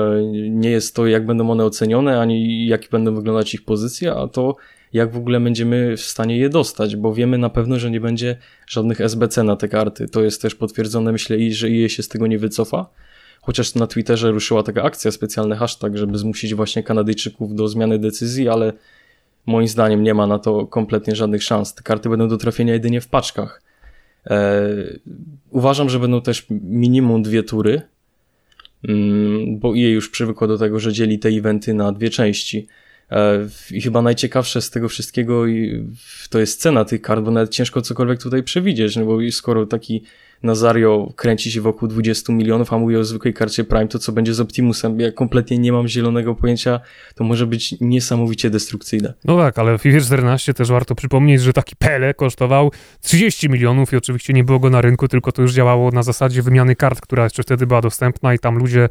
nie 0.50 0.70
jest 0.70 0.96
to, 0.96 1.08
jak 1.08 1.26
będą 1.26 1.52
one 1.52 1.66
ocenione, 1.66 2.20
ani 2.20 2.68
jakie 2.68 2.88
będą 2.92 3.16
wyglądać 3.16 3.54
ich 3.54 3.66
pozycje, 3.66 4.14
a 4.14 4.28
to, 4.28 4.56
jak 4.94 5.12
w 5.12 5.18
ogóle 5.18 5.40
będziemy 5.40 5.98
w 5.98 6.02
stanie 6.02 6.38
je 6.38 6.50
dostać, 6.50 6.96
bo 6.96 7.14
wiemy 7.14 7.38
na 7.38 7.50
pewno, 7.50 7.80
że 7.80 7.92
nie 7.92 8.02
będzie 8.02 8.38
żadnych 8.68 9.02
SBC 9.02 9.44
na 9.44 9.56
te 9.56 9.68
karty. 9.68 10.08
To 10.08 10.24
jest 10.24 10.42
też 10.42 10.56
potwierdzone, 10.56 11.12
myślę, 11.12 11.38
i 11.38 11.54
że 11.54 11.68
EA 11.68 11.90
się 11.90 12.04
z 12.04 12.08
tego 12.08 12.28
nie 12.28 12.40
wycofa. 12.40 12.90
Chociaż 13.42 13.76
na 13.76 13.88
Twitterze 13.88 14.32
ruszyła 14.32 14.64
taka 14.64 14.84
akcja, 14.84 15.12
specjalny 15.12 15.56
hashtag, 15.56 15.98
żeby 15.98 16.18
zmusić 16.18 16.56
właśnie 16.56 16.84
Kanadyjczyków 16.84 17.56
do 17.56 17.68
zmiany 17.68 18.00
decyzji, 18.00 18.50
ale 18.50 18.74
moim 19.46 19.68
zdaniem 19.68 20.04
nie 20.04 20.14
ma 20.14 20.28
na 20.28 20.40
to 20.40 20.68
kompletnie 20.68 21.16
żadnych 21.16 21.44
szans. 21.44 21.74
Te 21.74 21.84
karty 21.84 22.10
będą 22.10 22.28
do 22.28 22.38
trafienia 22.38 22.74
jedynie 22.74 23.02
w 23.02 23.08
paczkach. 23.08 23.62
Eee, 24.26 25.00
uważam, 25.50 25.90
że 25.90 26.00
będą 26.00 26.22
też 26.22 26.46
minimum 26.50 27.24
dwie 27.24 27.44
tury, 27.44 27.82
mm, 28.88 29.60
bo 29.60 29.70
EA 29.78 29.90
już 29.90 30.10
przywykło 30.10 30.48
do 30.48 30.58
tego, 30.58 30.80
że 30.80 30.94
dzieli 30.94 31.20
te 31.20 31.30
eventy 31.30 31.74
na 31.74 31.92
dwie 31.92 32.10
części. 32.10 32.68
E, 33.12 33.48
I 33.72 33.82
chyba 33.82 34.02
najciekawsze 34.02 34.62
z 34.62 34.70
tego 34.70 34.90
wszystkiego 34.90 35.44
to 36.30 36.40
jest 36.40 36.62
cena 36.62 36.86
tych 36.86 37.02
kart, 37.02 37.24
bo 37.24 37.32
nawet 37.32 37.50
ciężko 37.50 37.82
cokolwiek 37.82 38.22
tutaj 38.22 38.44
przewidzieć, 38.44 38.96
no 38.96 39.06
bo 39.06 39.18
skoro 39.32 39.66
taki 39.66 40.04
Nazario 40.44 41.14
kręci 41.16 41.52
się 41.52 41.62
wokół 41.62 41.88
20 41.88 42.34
milionów, 42.34 42.74
a 42.74 42.78
mówi 42.78 42.96
o 42.96 43.04
zwykłej 43.04 43.34
karcie 43.34 43.64
Prime, 43.64 43.88
to 43.88 44.00
co 44.00 44.12
będzie 44.12 44.34
z 44.34 44.40
Optimusem? 44.40 45.00
Ja 45.00 45.12
kompletnie 45.12 45.58
nie 45.58 45.72
mam 45.72 45.88
zielonego 45.88 46.36
pojęcia, 46.36 46.80
to 47.16 47.24
może 47.24 47.48
być 47.48 47.76
niesamowicie 47.82 48.50
destrukcyjne. 48.50 49.14
No 49.26 49.38
tak, 49.38 49.60
ale 49.60 49.78
w 49.78 49.82
FIFA 49.82 50.00
14 50.00 50.54
też 50.54 50.70
warto 50.70 50.96
przypomnieć, 50.96 51.42
że 51.42 51.54
taki 51.54 51.76
Pele 51.76 52.14
kosztował 52.14 52.72
30 53.02 53.50
milionów 53.50 53.94
i 53.94 53.96
oczywiście 53.96 54.34
nie 54.34 54.44
było 54.44 54.60
go 54.60 54.70
na 54.70 54.82
rynku, 54.82 55.08
tylko 55.08 55.32
to 55.32 55.42
już 55.42 55.54
działało 55.54 55.92
na 55.92 56.04
zasadzie 56.04 56.42
wymiany 56.42 56.76
kart, 56.76 57.02
która 57.02 57.24
jeszcze 57.24 57.44
wtedy 57.44 57.68
była 57.68 57.82
dostępna 57.82 58.34
i 58.34 58.40
tam 58.40 58.58
ludzie 58.58 58.90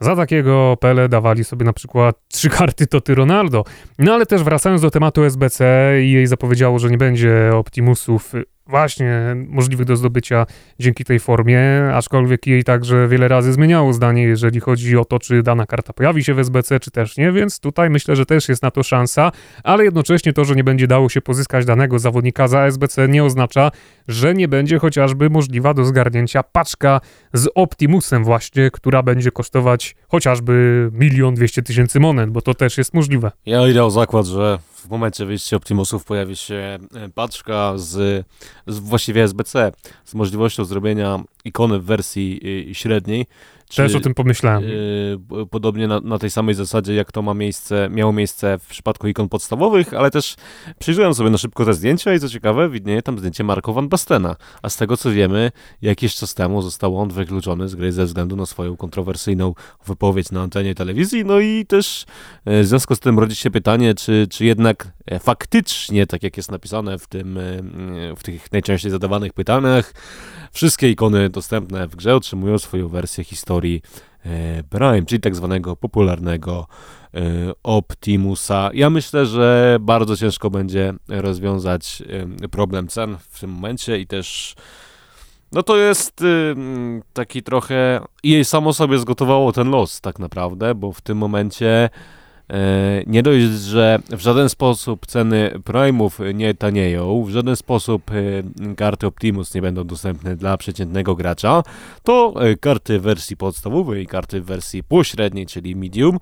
za 0.00 0.16
takiego 0.16 0.76
Pele 0.80 1.08
dawali 1.08 1.44
sobie 1.44 1.64
na 1.64 1.72
przykład 1.72 2.16
trzy 2.28 2.50
karty 2.50 2.86
Toty 2.86 3.14
Ronaldo. 3.14 3.64
No 3.98 4.14
ale 4.14 4.26
też 4.26 4.42
wracając 4.42 4.82
do 4.82 4.90
tematu 4.90 5.24
SBC, 5.24 5.64
jej 6.00 6.26
zapowiedziało, 6.26 6.78
że 6.78 6.90
nie 6.90 6.98
będzie 6.98 7.50
Optimusów 7.54 8.32
właśnie 8.66 9.36
możliwych 9.48 9.86
do 9.86 9.96
zdobycia 9.96 10.46
dzięki 10.78 11.04
tej 11.04 11.20
formie, 11.20 11.60
aczkolwiek 11.94 12.46
jej 12.46 12.64
także 12.64 13.08
wiele 13.08 13.28
razy 13.28 13.52
zmieniało 13.52 13.92
zdanie, 13.92 14.22
jeżeli 14.22 14.60
chodzi 14.60 14.96
o 14.96 15.04
to, 15.04 15.18
czy 15.18 15.42
dana 15.42 15.66
karta 15.66 15.92
pojawi 15.92 16.24
się 16.24 16.34
w 16.34 16.38
SBC, 16.38 16.80
czy 16.80 16.90
też 16.90 17.16
nie, 17.16 17.32
więc 17.32 17.60
tutaj 17.60 17.90
myślę, 17.90 18.16
że 18.16 18.26
też 18.26 18.48
jest 18.48 18.62
na 18.62 18.70
to 18.70 18.82
szansa, 18.82 19.32
ale 19.64 19.84
jednocześnie 19.84 20.32
to, 20.32 20.44
że 20.44 20.54
nie 20.54 20.64
będzie 20.64 20.86
dało 20.86 21.08
się 21.08 21.20
pozyskać 21.20 21.64
danego 21.64 21.98
zawodnika 21.98 22.48
za 22.48 22.66
SBC 22.66 23.08
nie 23.08 23.24
oznacza, 23.24 23.70
że 24.08 24.34
nie 24.34 24.48
będzie 24.48 24.78
chociażby 24.78 25.30
możliwa 25.30 25.74
do 25.74 25.84
zgarnięcia 25.84 26.42
paczka 26.42 27.00
z 27.32 27.48
Optimusem 27.54 28.24
właśnie, 28.24 28.70
która 28.70 29.02
będzie 29.02 29.30
kosztować 29.30 29.96
chociażby 30.08 30.90
milion 30.92 31.34
dwieście 31.34 31.62
tysięcy 31.62 32.00
monet, 32.00 32.30
bo 32.30 32.42
to 32.42 32.54
też 32.54 32.78
jest 32.78 32.94
możliwe. 32.94 33.30
Ja 33.46 33.68
idę 33.68 33.84
o 33.84 33.90
zakład, 33.90 34.26
że 34.26 34.58
w 34.82 34.90
momencie 34.90 35.26
wyjścia 35.26 35.56
Optimusów 35.56 36.04
pojawi 36.04 36.36
się 36.36 36.54
e, 36.54 36.78
paczka 37.14 37.72
z, 37.76 38.26
z 38.66 38.78
właściwie 38.78 39.22
SBC, 39.22 39.72
z 40.04 40.14
możliwością 40.14 40.64
zrobienia 40.64 41.20
ikony 41.44 41.78
w 41.78 41.84
wersji 41.84 42.40
e, 42.70 42.74
średniej, 42.74 43.26
czy, 43.72 43.82
Też 43.82 43.94
o 43.94 44.00
tym 44.00 44.14
pomyślałem. 44.14 44.62
Yy, 44.62 45.46
podobnie 45.50 45.88
na, 45.88 46.00
na, 46.00 46.18
tej 46.18 46.30
samej 46.30 46.54
zasadzie, 46.54 46.94
jak 46.94 47.12
to 47.12 47.22
ma 47.22 47.34
miejsce, 47.34 47.88
miało 47.90 48.12
miejsce 48.12 48.58
w 48.58 48.66
przypadku 48.66 49.08
ikon 49.08 49.28
podstawowych, 49.28 49.94
ale 49.94 50.10
też 50.10 50.34
przyjrzałem 50.78 51.14
sobie 51.14 51.30
na 51.30 51.38
szybko 51.38 51.64
te 51.64 51.74
zdjęcia 51.74 52.14
i 52.14 52.20
co 52.20 52.28
ciekawe, 52.28 52.68
widnieje 52.68 53.02
tam 53.02 53.18
zdjęcie 53.18 53.44
Marko 53.44 53.72
Van 53.72 53.88
Bastena. 53.88 54.36
A 54.62 54.68
z 54.68 54.76
tego 54.76 54.96
co 54.96 55.10
wiemy, 55.10 55.50
jakiś 55.82 56.14
czas 56.14 56.34
temu 56.34 56.62
został 56.62 56.98
on 56.98 57.08
wykluczony 57.08 57.68
z 57.68 57.74
gry 57.74 57.92
ze 57.92 58.04
względu 58.04 58.36
na 58.36 58.46
swoją 58.46 58.76
kontrowersyjną 58.76 59.54
wypowiedź 59.86 60.32
na 60.32 60.42
antenie 60.42 60.74
telewizji. 60.74 61.24
No 61.24 61.40
i 61.40 61.66
też 61.66 62.04
e, 62.44 62.62
w 62.62 62.66
związku 62.66 62.94
z 62.94 63.00
tym 63.00 63.18
rodzi 63.18 63.36
się 63.36 63.50
pytanie, 63.50 63.94
czy, 63.94 64.26
czy 64.30 64.44
jednak 64.44 64.92
e, 65.06 65.18
faktycznie, 65.18 66.06
tak 66.06 66.22
jak 66.22 66.36
jest 66.36 66.50
napisane 66.50 66.98
w, 66.98 67.06
tym, 67.06 67.38
e, 67.38 67.42
w 68.16 68.22
tych 68.22 68.52
najczęściej 68.52 68.90
zadawanych 68.90 69.32
pytaniach, 69.32 69.94
wszystkie 70.52 70.90
ikony 70.90 71.30
dostępne 71.30 71.88
w 71.88 71.96
grze 71.96 72.16
otrzymują 72.16 72.58
swoją 72.58 72.88
wersję 72.88 73.24
historii 73.24 73.61
e, 73.66 74.62
Prime, 74.62 75.02
czyli 75.02 75.20
tak 75.20 75.36
zwanego 75.36 75.76
popularnego 75.76 76.66
e, 77.14 77.20
Optimusa. 77.62 78.70
Ja 78.74 78.90
myślę, 78.90 79.26
że 79.26 79.78
bardzo 79.80 80.16
ciężko 80.16 80.50
będzie 80.50 80.94
rozwiązać 81.08 82.02
e, 82.42 82.48
problem 82.48 82.88
cen 82.88 83.16
w 83.30 83.40
tym 83.40 83.50
momencie 83.50 83.98
i 83.98 84.06
też 84.06 84.54
no 85.52 85.62
to 85.62 85.76
jest 85.76 86.24
taki 87.12 87.42
trochę 87.42 88.00
jej 88.24 88.44
samo 88.44 88.72
sobie 88.72 88.98
zgotowało 88.98 89.52
ten 89.52 89.70
los 89.70 90.00
tak 90.00 90.18
naprawdę, 90.18 90.74
bo 90.74 90.92
w 90.92 91.00
tym 91.00 91.18
momencie 91.18 91.90
nie 93.06 93.22
dość, 93.22 93.44
że 93.46 93.98
w 94.10 94.20
żaden 94.20 94.48
sposób 94.48 95.06
ceny 95.06 95.50
Prime'ów 95.64 96.34
nie 96.34 96.54
tanieją, 96.54 97.24
w 97.24 97.30
żaden 97.30 97.56
sposób 97.56 98.10
e, 98.10 98.74
karty 98.74 99.06
Optimus 99.06 99.54
nie 99.54 99.62
będą 99.62 99.84
dostępne 99.84 100.36
dla 100.36 100.56
przeciętnego 100.56 101.14
gracza, 101.14 101.62
to 102.02 102.34
e, 102.36 102.56
karty 102.56 102.98
w 102.98 103.02
wersji 103.02 103.36
podstawowej 103.36 104.02
i 104.02 104.06
karty 104.06 104.40
w 104.40 104.44
wersji 104.44 104.84
pośredniej, 104.84 105.46
czyli 105.46 105.76
medium, 105.76 106.18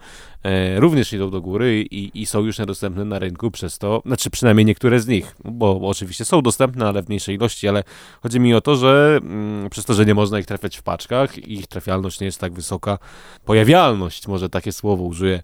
również 0.76 1.12
idą 1.12 1.30
do 1.30 1.40
góry 1.40 1.82
i, 1.82 2.22
i, 2.22 2.26
są 2.26 2.40
już 2.40 2.58
niedostępne 2.58 3.04
na 3.04 3.18
rynku 3.18 3.50
przez 3.50 3.78
to, 3.78 4.02
znaczy 4.06 4.30
przynajmniej 4.30 4.66
niektóre 4.66 5.00
z 5.00 5.06
nich, 5.06 5.36
bo, 5.44 5.80
bo 5.80 5.88
oczywiście 5.88 6.24
są 6.24 6.42
dostępne, 6.42 6.88
ale 6.88 7.02
w 7.02 7.08
mniejszej 7.08 7.34
ilości, 7.34 7.68
ale 7.68 7.84
chodzi 8.22 8.40
mi 8.40 8.54
o 8.54 8.60
to, 8.60 8.76
że 8.76 9.18
mm, 9.22 9.70
przez 9.70 9.84
to, 9.84 9.94
że 9.94 10.06
nie 10.06 10.14
można 10.14 10.38
ich 10.38 10.46
trafiać 10.46 10.76
w 10.76 10.82
paczkach, 10.82 11.38
ich 11.38 11.66
trafialność 11.66 12.20
nie 12.20 12.26
jest 12.26 12.40
tak 12.40 12.52
wysoka, 12.52 12.98
pojawialność, 13.44 14.28
może 14.28 14.48
takie 14.48 14.72
słowo 14.72 15.04
użyję, 15.04 15.42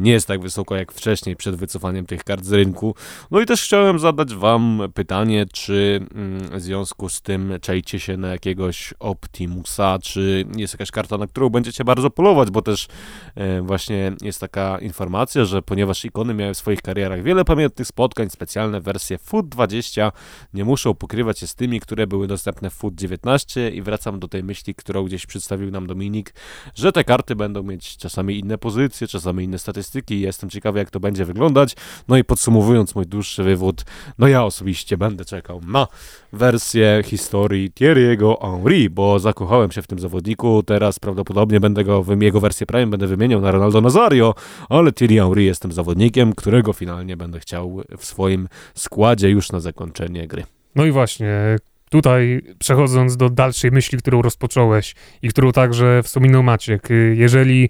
nie 0.00 0.12
jest 0.12 0.28
tak 0.28 0.40
wysoko 0.40 0.76
jak 0.76 0.92
wcześniej 0.92 1.36
przed 1.36 1.56
wycofaniem 1.56 2.06
tych 2.06 2.24
kart 2.24 2.44
z 2.44 2.52
rynku. 2.52 2.94
No 3.30 3.40
i 3.40 3.46
też 3.46 3.62
chciałem 3.64 3.98
zadać 3.98 4.34
wam 4.34 4.82
pytanie, 4.94 5.46
czy 5.52 6.00
mm, 6.14 6.58
w 6.58 6.62
związku 6.62 7.08
z 7.08 7.22
tym 7.22 7.52
czajcie 7.60 8.00
się 8.00 8.16
na 8.16 8.28
jakiegoś 8.28 8.94
Optimusa, 8.98 9.98
czy 10.02 10.44
jest 10.56 10.74
jakaś 10.74 10.90
karta, 10.90 11.18
na 11.18 11.26
którą 11.26 11.48
będziecie 11.48 11.84
bardzo 11.84 12.10
polować, 12.10 12.50
bo 12.50 12.62
też 12.62 12.88
e, 13.34 13.62
właśnie 13.62 14.12
jest 14.22 14.40
taka 14.40 14.78
informacja, 14.78 15.44
że 15.44 15.62
ponieważ 15.62 16.04
ikony 16.04 16.34
miały 16.34 16.54
w 16.54 16.56
swoich 16.56 16.82
karierach 16.82 17.22
wiele 17.22 17.44
pamiętnych 17.44 17.88
spotkań, 17.88 18.30
specjalne 18.30 18.80
wersje 18.80 19.18
FUT 19.18 19.48
20 19.48 20.12
nie 20.54 20.64
muszą 20.64 20.94
pokrywać 20.94 21.38
się 21.38 21.46
z 21.46 21.54
tymi, 21.54 21.80
które 21.80 22.06
były 22.06 22.26
dostępne 22.26 22.70
w 22.70 22.74
FUT 22.74 22.94
19 22.94 23.70
i 23.70 23.82
wracam 23.82 24.20
do 24.20 24.28
tej 24.28 24.44
myśli, 24.44 24.74
którą 24.74 25.04
gdzieś 25.04 25.26
przedstawił 25.26 25.70
nam 25.70 25.86
Dominik, 25.86 26.34
że 26.74 26.92
te 26.92 27.04
karty 27.04 27.36
będą 27.36 27.62
mieć 27.62 27.96
czasami 27.96 28.38
inne 28.38 28.58
pozycje, 28.58 29.06
czasami 29.06 29.44
inne 29.44 29.58
statystyki. 29.58 30.20
Jestem 30.20 30.50
ciekawy, 30.50 30.78
jak 30.78 30.90
to 30.90 31.00
będzie 31.00 31.24
wyglądać. 31.24 31.76
No 32.08 32.16
i 32.16 32.24
podsumowując 32.24 32.94
mój 32.94 33.06
dłuższy 33.06 33.42
wywód, 33.42 33.84
no 34.18 34.28
ja 34.28 34.44
osobiście 34.44 34.96
będę 34.96 35.24
czekał 35.24 35.60
na 35.66 35.86
wersję 36.32 37.02
historii 37.04 37.70
Thierry'ego 37.70 38.34
Henry, 38.40 38.90
bo 38.90 39.18
zakochałem 39.18 39.72
się 39.72 39.82
w 39.82 39.86
tym 39.86 39.98
zawodniku. 39.98 40.62
Teraz 40.62 40.98
prawdopodobnie 40.98 41.60
będę 41.60 41.84
go, 41.84 42.04
jego 42.20 42.40
wersję 42.40 42.66
Prime 42.66 42.86
będę 42.86 43.06
wymieniał 43.06 43.40
na 43.40 43.50
Ronaldo 43.50 43.80
Ale 44.68 44.92
Thierry 44.92 45.16
Henry 45.16 45.42
jest 45.42 45.62
tym 45.62 45.72
zawodnikiem, 45.72 46.32
którego 46.32 46.72
finalnie 46.72 47.16
będę 47.16 47.40
chciał 47.40 47.82
w 47.98 48.04
swoim 48.04 48.48
składzie 48.74 49.30
już 49.30 49.52
na 49.52 49.60
zakończenie 49.60 50.26
gry. 50.26 50.44
No 50.74 50.84
i 50.84 50.90
właśnie, 50.90 51.56
tutaj 51.90 52.42
przechodząc 52.58 53.16
do 53.16 53.30
dalszej 53.30 53.70
myśli, 53.70 53.98
którą 53.98 54.22
rozpocząłeś 54.22 54.94
i 55.22 55.28
którą 55.28 55.52
także 55.52 56.02
wspominał 56.02 56.42
Maciek, 56.42 56.88
jeżeli 57.14 57.68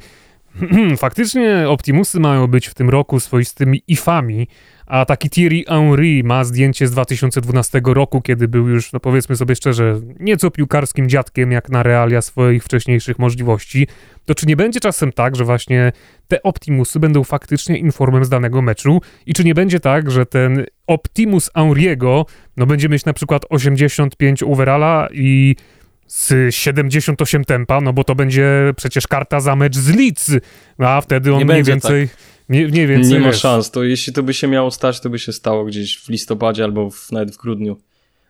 faktycznie 0.97 1.69
Optimusy 1.69 2.21
mają 2.21 2.47
być 2.47 2.67
w 2.67 2.75
tym 2.75 2.91
roku 2.91 3.21
swoistymi 3.21 3.83
ifami, 3.89 4.49
a 4.87 5.05
taki 5.05 5.31
Thierry 5.31 5.65
Henry 5.69 6.25
ma 6.25 6.45
zdjęcie 6.45 6.87
z 6.87 6.91
2012 6.91 7.81
roku, 7.85 8.21
kiedy 8.21 8.49
był 8.49 8.69
już, 8.69 8.93
no 8.93 9.01
powiedzmy 9.01 9.37
sobie 9.37 9.57
szczerze, 9.57 10.01
nieco 10.21 10.51
piłkarskim 10.51 11.09
dziadkiem, 11.09 11.53
jak 11.53 11.69
na 11.69 11.83
realia 11.83 12.23
swoich 12.23 12.65
wcześniejszych 12.65 13.19
możliwości, 13.19 13.87
to 14.25 14.35
czy 14.35 14.47
nie 14.47 14.57
będzie 14.57 14.81
czasem 14.81 15.13
tak, 15.13 15.37
że 15.37 15.45
właśnie 15.45 15.93
te 16.29 16.43
Optimusy 16.43 17.01
będą 17.01 17.25
faktycznie 17.25 17.79
informem 17.79 18.25
z 18.25 18.29
danego 18.29 18.63
meczu? 18.63 19.01
I 19.27 19.35
czy 19.35 19.45
nie 19.45 19.55
będzie 19.55 19.81
tak, 19.81 20.11
że 20.11 20.27
ten 20.27 20.65
Optimus 20.87 21.51
Henry'ego, 21.51 22.25
no 22.57 22.67
będzie 22.67 22.89
mieć 22.89 23.05
na 23.05 23.13
przykład 23.13 23.45
85 23.49 24.43
overalla 24.43 25.09
i 25.13 25.57
z 26.13 26.55
78 26.55 27.45
tempa, 27.45 27.81
no 27.81 27.93
bo 27.93 28.05
to 28.05 28.15
będzie 28.15 28.73
przecież 28.77 29.07
karta 29.07 29.41
za 29.41 29.57
mecz 29.57 29.77
z 29.77 29.97
Leeds, 29.97 30.31
a 30.79 31.01
wtedy 31.01 31.33
on 31.33 31.39
nie 31.39 31.45
mniej 31.45 31.63
więcej... 31.65 32.09
Tak. 32.09 32.17
Nie, 32.49 32.67
nie, 32.67 32.87
więcej, 32.87 33.13
nie 33.13 33.21
ma 33.21 33.33
szans. 33.33 33.71
To 33.71 33.85
jeśli 33.85 34.13
to 34.13 34.23
by 34.23 34.35
się 34.35 34.49
miało 34.49 34.71
stać, 34.71 35.01
to 35.01 35.11
by 35.11 35.19
się 35.19 35.33
stało 35.33 35.65
gdzieś 35.65 35.99
w 35.99 36.09
listopadzie 36.09 36.65
albo 36.65 36.91
w, 36.91 37.13
nawet 37.13 37.35
w 37.35 37.37
grudniu. 37.37 37.77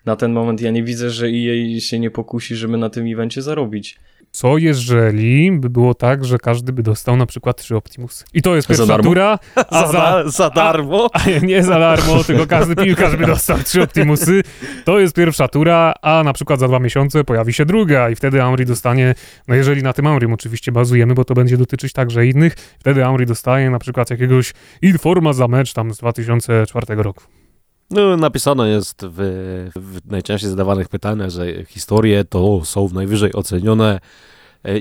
Na 0.06 0.16
ten 0.16 0.32
moment 0.32 0.60
ja 0.60 0.70
nie 0.70 0.82
widzę, 0.82 1.10
że 1.10 1.26
EA 1.26 1.80
się 1.80 1.98
nie 1.98 2.10
pokusi, 2.10 2.56
żeby 2.56 2.78
na 2.78 2.90
tym 2.90 3.06
evencie 3.12 3.42
zarobić. 3.42 3.98
Co 4.32 4.58
jeżeli 4.58 5.52
by 5.52 5.70
było 5.70 5.94
tak, 5.94 6.24
że 6.24 6.38
każdy 6.38 6.72
by 6.72 6.82
dostał 6.82 7.16
na 7.16 7.26
przykład 7.26 7.56
trzy 7.56 7.76
Optimusy? 7.76 8.24
I 8.34 8.42
to 8.42 8.56
jest 8.56 8.68
pierwsza 8.68 8.86
za 8.96 8.98
tura. 8.98 9.38
A 9.56 9.86
za, 9.86 9.92
za, 9.92 10.30
za 10.30 10.50
darmo? 10.50 11.10
A, 11.12 11.18
a, 11.36 11.38
nie 11.42 11.62
za 11.62 11.78
darmo, 11.78 12.24
tylko 12.24 12.46
każdy 12.46 12.76
piłkarz 12.76 13.16
by 13.16 13.26
dostał 13.26 13.58
trzy 13.58 13.82
Optimusy. 13.82 14.42
To 14.84 14.98
jest 14.98 15.14
pierwsza 15.14 15.48
tura, 15.48 15.94
a 16.02 16.22
na 16.24 16.32
przykład 16.32 16.60
za 16.60 16.68
dwa 16.68 16.78
miesiące 16.78 17.24
pojawi 17.24 17.52
się 17.52 17.64
druga 17.64 18.10
i 18.10 18.14
wtedy 18.14 18.42
Amri 18.42 18.66
dostanie, 18.66 19.14
no 19.48 19.54
jeżeli 19.54 19.82
na 19.82 19.92
tym 19.92 20.06
Amrim 20.06 20.32
oczywiście 20.32 20.72
bazujemy, 20.72 21.14
bo 21.14 21.24
to 21.24 21.34
będzie 21.34 21.56
dotyczyć 21.56 21.92
także 21.92 22.26
innych, 22.26 22.54
wtedy 22.78 23.04
Amri 23.04 23.26
dostaje 23.26 23.70
na 23.70 23.78
przykład 23.78 24.10
jakiegoś 24.10 24.52
informa 24.82 25.32
za 25.32 25.48
mecz 25.48 25.72
tam 25.72 25.94
z 25.94 25.98
2004 25.98 27.02
roku. 27.02 27.41
No, 27.92 28.16
napisane 28.16 28.68
jest 28.68 29.02
w, 29.02 29.70
w 29.76 30.10
najczęściej 30.10 30.50
zadawanych 30.50 30.88
pytaniach, 30.88 31.30
że 31.30 31.64
historie 31.64 32.24
to 32.24 32.64
są 32.64 32.88
najwyżej 32.88 33.32
ocenione 33.32 34.00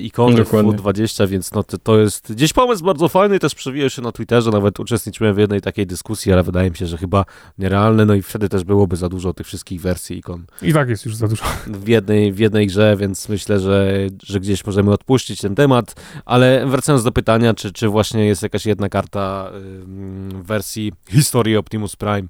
ikony 0.02 0.36
Dokładnie. 0.36 0.72
20 0.72 1.26
więc 1.26 1.52
no 1.52 1.62
to, 1.62 1.78
to 1.78 1.98
jest 1.98 2.32
gdzieś 2.32 2.52
pomysł 2.52 2.84
bardzo 2.84 3.08
fajny, 3.08 3.38
też 3.38 3.54
przewijał 3.54 3.90
się 3.90 4.02
na 4.02 4.12
Twitterze, 4.12 4.50
nawet 4.50 4.80
uczestniczyłem 4.80 5.34
w 5.34 5.38
jednej 5.38 5.60
takiej 5.60 5.86
dyskusji, 5.86 6.32
ale 6.32 6.42
wydaje 6.42 6.70
mi 6.70 6.76
się, 6.76 6.86
że 6.86 6.98
chyba 6.98 7.24
nierealne, 7.58 8.04
no 8.04 8.14
i 8.14 8.22
wtedy 8.22 8.48
też 8.48 8.64
byłoby 8.64 8.96
za 8.96 9.08
dużo 9.08 9.34
tych 9.34 9.46
wszystkich 9.46 9.80
wersji 9.80 10.18
ikon. 10.18 10.44
I 10.62 10.72
tak 10.72 10.88
jest 10.88 11.04
już 11.04 11.16
za 11.16 11.28
dużo. 11.28 11.44
W 11.84 11.88
jednej, 11.88 12.32
w 12.32 12.38
jednej 12.38 12.66
grze, 12.66 12.96
więc 12.96 13.28
myślę, 13.28 13.60
że, 13.60 13.96
że 14.22 14.40
gdzieś 14.40 14.66
możemy 14.66 14.92
odpuścić 14.92 15.40
ten 15.40 15.54
temat, 15.54 15.94
ale 16.24 16.66
wracając 16.66 17.04
do 17.04 17.12
pytania, 17.12 17.54
czy, 17.54 17.72
czy 17.72 17.88
właśnie 17.88 18.26
jest 18.26 18.42
jakaś 18.42 18.66
jedna 18.66 18.88
karta 18.88 19.50
w 19.52 20.46
wersji 20.46 20.92
historii 21.10 21.56
Optimus 21.56 21.96
Prime, 21.96 22.28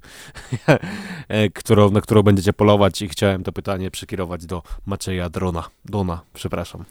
e, 1.27 1.49
którą, 1.49 1.91
na 1.91 2.01
którą 2.01 2.23
będziecie 2.23 2.53
polować 2.53 3.01
i 3.01 3.09
chciałem 3.09 3.43
to 3.43 3.51
pytanie 3.51 3.91
przekierować 3.91 4.45
do 4.45 4.63
Macieja 4.85 5.29
Drona. 5.29 5.63
Dona, 5.85 6.21
przepraszam. 6.33 6.85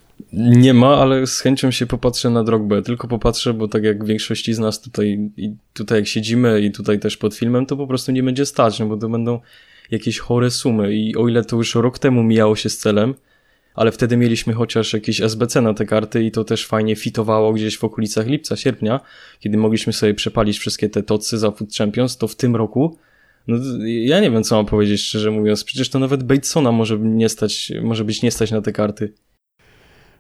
Nie 0.53 0.75
ma, 0.75 0.97
ale 0.97 1.27
z 1.27 1.41
chęcią 1.41 1.71
się 1.71 1.87
popatrzę 1.87 2.31
na 2.31 2.45
Drogbę. 2.45 2.83
Tylko 2.83 3.09
popatrzę, 3.09 3.55
bo 3.55 3.69
tak 3.69 3.85
jak 3.85 4.05
większości 4.05 4.55
z 4.55 4.59
nas 4.59 4.81
tutaj, 4.81 5.31
i 5.37 5.55
tutaj 5.73 5.99
jak 5.99 6.07
siedzimy 6.07 6.61
i 6.61 6.71
tutaj 6.71 6.99
też 6.99 7.17
pod 7.17 7.35
filmem, 7.35 7.67
to 7.67 7.77
po 7.77 7.87
prostu 7.87 8.13
nie 8.13 8.23
będzie 8.23 8.47
stać, 8.47 8.79
no 8.79 8.87
bo 8.87 8.97
to 8.97 9.09
będą 9.09 9.41
jakieś 9.91 10.19
chore 10.19 10.51
sumy. 10.51 10.95
I 10.95 11.17
o 11.17 11.29
ile 11.29 11.45
to 11.45 11.57
już 11.57 11.75
rok 11.75 11.99
temu 11.99 12.23
mijało 12.23 12.57
się 12.57 12.69
z 12.69 12.79
celem, 12.79 13.15
ale 13.75 13.93
wtedy 13.93 14.17
mieliśmy 14.17 14.53
chociaż 14.53 14.93
jakieś 14.93 15.21
SBC 15.21 15.61
na 15.61 15.75
te 15.75 15.87
karty 15.87 16.25
i 16.25 16.31
to 16.31 16.45
też 16.45 16.67
fajnie 16.67 16.97
fitowało 16.97 17.53
gdzieś 17.53 17.79
w 17.79 17.85
okolicach 17.85 18.27
lipca, 18.27 18.57
sierpnia, 18.57 19.01
kiedy 19.41 19.59
mogliśmy 19.59 19.93
sobie 19.93 20.15
przepalić 20.15 20.59
wszystkie 20.59 20.89
te 20.89 21.03
tocy 21.03 21.39
za 21.39 21.51
Food 21.51 21.75
Champions, 21.75 22.17
to 22.17 22.29
w 22.29 22.37
tym 22.37 22.57
roku 22.57 22.97
no, 23.49 23.57
ja 23.85 24.21
nie 24.21 24.31
wiem, 24.31 24.45
co 24.45 24.57
mam 24.57 24.67
powiedzieć, 24.67 25.03
szczerze 25.03 25.31
mówiąc. 25.31 25.65
Przecież 25.65 25.89
to 25.89 25.99
nawet 25.99 26.23
Batesona 26.23 26.73
może 26.73 26.99
nie 26.99 27.29
stać, 27.29 27.73
może 27.83 28.05
być 28.05 28.23
nie 28.23 28.31
stać 28.31 28.51
na 28.51 28.63
te 28.63 28.73
karty. 28.73 29.13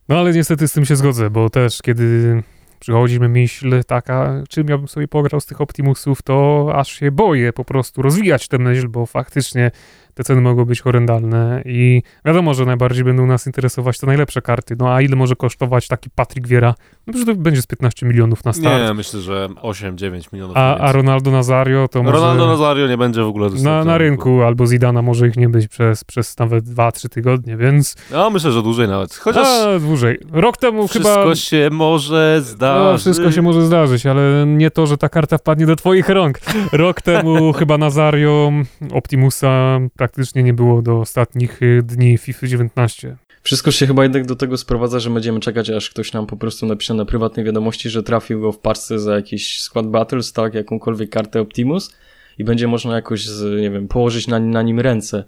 No 0.09 0.19
ale 0.19 0.33
niestety 0.33 0.69
z 0.69 0.73
tym 0.73 0.85
się 0.85 0.97
zgodzę, 0.97 1.31
bo 1.31 1.51
też 1.51 1.83
kiedy 1.83 2.43
przychodzi 2.81 3.21
mi 3.21 3.29
myśl 3.29 3.85
taka, 3.87 4.43
czym 4.49 4.69
ja 4.69 4.79
bym 4.79 4.88
sobie 4.88 5.09
pograł 5.09 5.41
z 5.41 5.47
tych 5.47 5.61
Optimusów, 5.61 6.23
to 6.23 6.69
aż 6.75 6.93
się 6.93 7.11
boję 7.11 7.53
po 7.53 7.65
prostu 7.65 8.03
rozwijać 8.03 8.49
tę 8.49 8.59
myśl, 8.59 8.88
bo 8.88 9.07
faktycznie 9.07 9.71
te 10.14 10.25
ceny 10.25 10.40
mogą 10.40 10.64
być 10.64 10.81
horrendalne 10.81 11.62
i 11.64 12.03
wiadomo, 12.25 12.55
że 12.55 12.64
najbardziej 12.64 13.05
będą 13.05 13.27
nas 13.27 13.46
interesować 13.46 13.98
te 13.98 14.07
najlepsze 14.07 14.42
karty. 14.42 14.77
No 14.79 14.94
a 14.94 15.01
ile 15.01 15.16
może 15.16 15.37
kosztować 15.37 15.88
taki 15.88 16.11
Patrick 16.11 16.48
Wiera? 16.48 16.75
No 17.07 17.12
przecież 17.12 17.35
to 17.35 17.40
będzie 17.40 17.62
z 17.62 17.66
15 17.66 18.07
milionów 18.07 18.44
na 18.44 18.53
start. 18.53 18.83
Nie, 18.83 18.94
myślę, 18.94 19.20
że 19.20 19.48
8-9 19.62 20.33
milionów. 20.33 20.57
A, 20.57 20.77
a 20.77 20.92
Ronaldo 20.92 21.31
Nazario 21.31 21.88
to 21.88 22.03
może... 22.03 22.16
Ronaldo 22.16 22.46
Nazario 22.46 22.87
nie 22.87 22.96
będzie 22.96 23.22
w 23.22 23.27
ogóle 23.27 23.51
Na, 23.62 23.85
na 23.85 23.98
rynku, 23.98 24.42
albo 24.42 24.66
Zidana 24.66 25.03
może 25.03 25.29
ich 25.29 25.37
nie 25.37 25.48
być 25.48 25.68
przez, 25.68 26.05
przez 26.05 26.38
nawet 26.38 26.64
2-3 26.64 27.09
tygodnie, 27.09 27.57
więc... 27.57 27.96
No 28.11 28.31
myślę, 28.31 28.53
że 28.53 28.62
dłużej 28.62 28.88
nawet. 28.88 29.14
Chociaż... 29.14 29.46
A, 29.46 29.79
dłużej. 29.79 30.18
Rok 30.33 30.57
temu 30.57 30.88
wszystko 30.88 31.11
chyba... 31.11 31.35
Wszystko 31.35 31.57
się 31.57 31.68
może 31.72 32.40
zdarzyć. 32.42 32.92
No, 32.92 32.98
wszystko 32.98 33.33
się 33.33 33.42
może 33.42 33.66
zdarzyć, 33.66 34.07
ale 34.07 34.46
nie 34.46 34.70
to, 34.70 34.87
że 34.87 34.96
ta 34.98 35.09
karta 35.09 35.38
wpadnie 35.38 35.66
do 35.66 35.77
twoich 35.77 36.09
rąk. 36.09 36.40
Rok 36.72 37.03
temu 37.03 37.53
chyba 37.53 37.79
Nazario 37.79 38.53
Optimusa 38.92 39.79
praktycznie 40.03 40.43
nie 40.43 40.55
było 40.55 40.83
do 40.83 41.01
ostatnich 41.01 41.62
y, 41.62 41.83
dni 41.83 42.19
FIFA 42.19 42.47
19. 42.47 43.17
Wszystko 43.43 43.71
się 43.71 43.87
chyba 43.87 44.03
jednak 44.03 44.27
do 44.27 44.37
tego 44.37 44.57
sprowadza, 44.57 45.01
że 45.01 45.11
będziemy 45.11 45.41
czekać, 45.41 45.71
aż 45.71 45.91
ktoś 45.91 46.12
nam 46.12 46.27
po 46.27 46.37
prostu 46.37 46.67
napisze 46.67 46.95
na 46.95 47.05
prywatnej 47.05 47.47
wiadomości, 47.47 47.91
że 47.91 48.03
trafił 48.03 48.41
go 48.41 48.53
w 48.53 48.59
parce 48.59 48.99
za 48.99 49.15
jakiś 49.15 49.61
skład 49.61 49.87
Battles, 49.87 50.33
tak, 50.33 50.55
jakąkolwiek 50.55 51.11
kartę 51.11 51.41
Optimus 51.41 51.95
i 52.38 52.45
będzie 52.45 52.69
można 52.69 52.95
jakoś, 52.95 53.27
z, 53.27 53.61
nie 53.61 53.71
wiem, 53.71 53.88
położyć 53.88 54.27
na, 54.27 54.41
na 54.41 54.62
nim 54.62 54.81
ręce. 54.81 55.25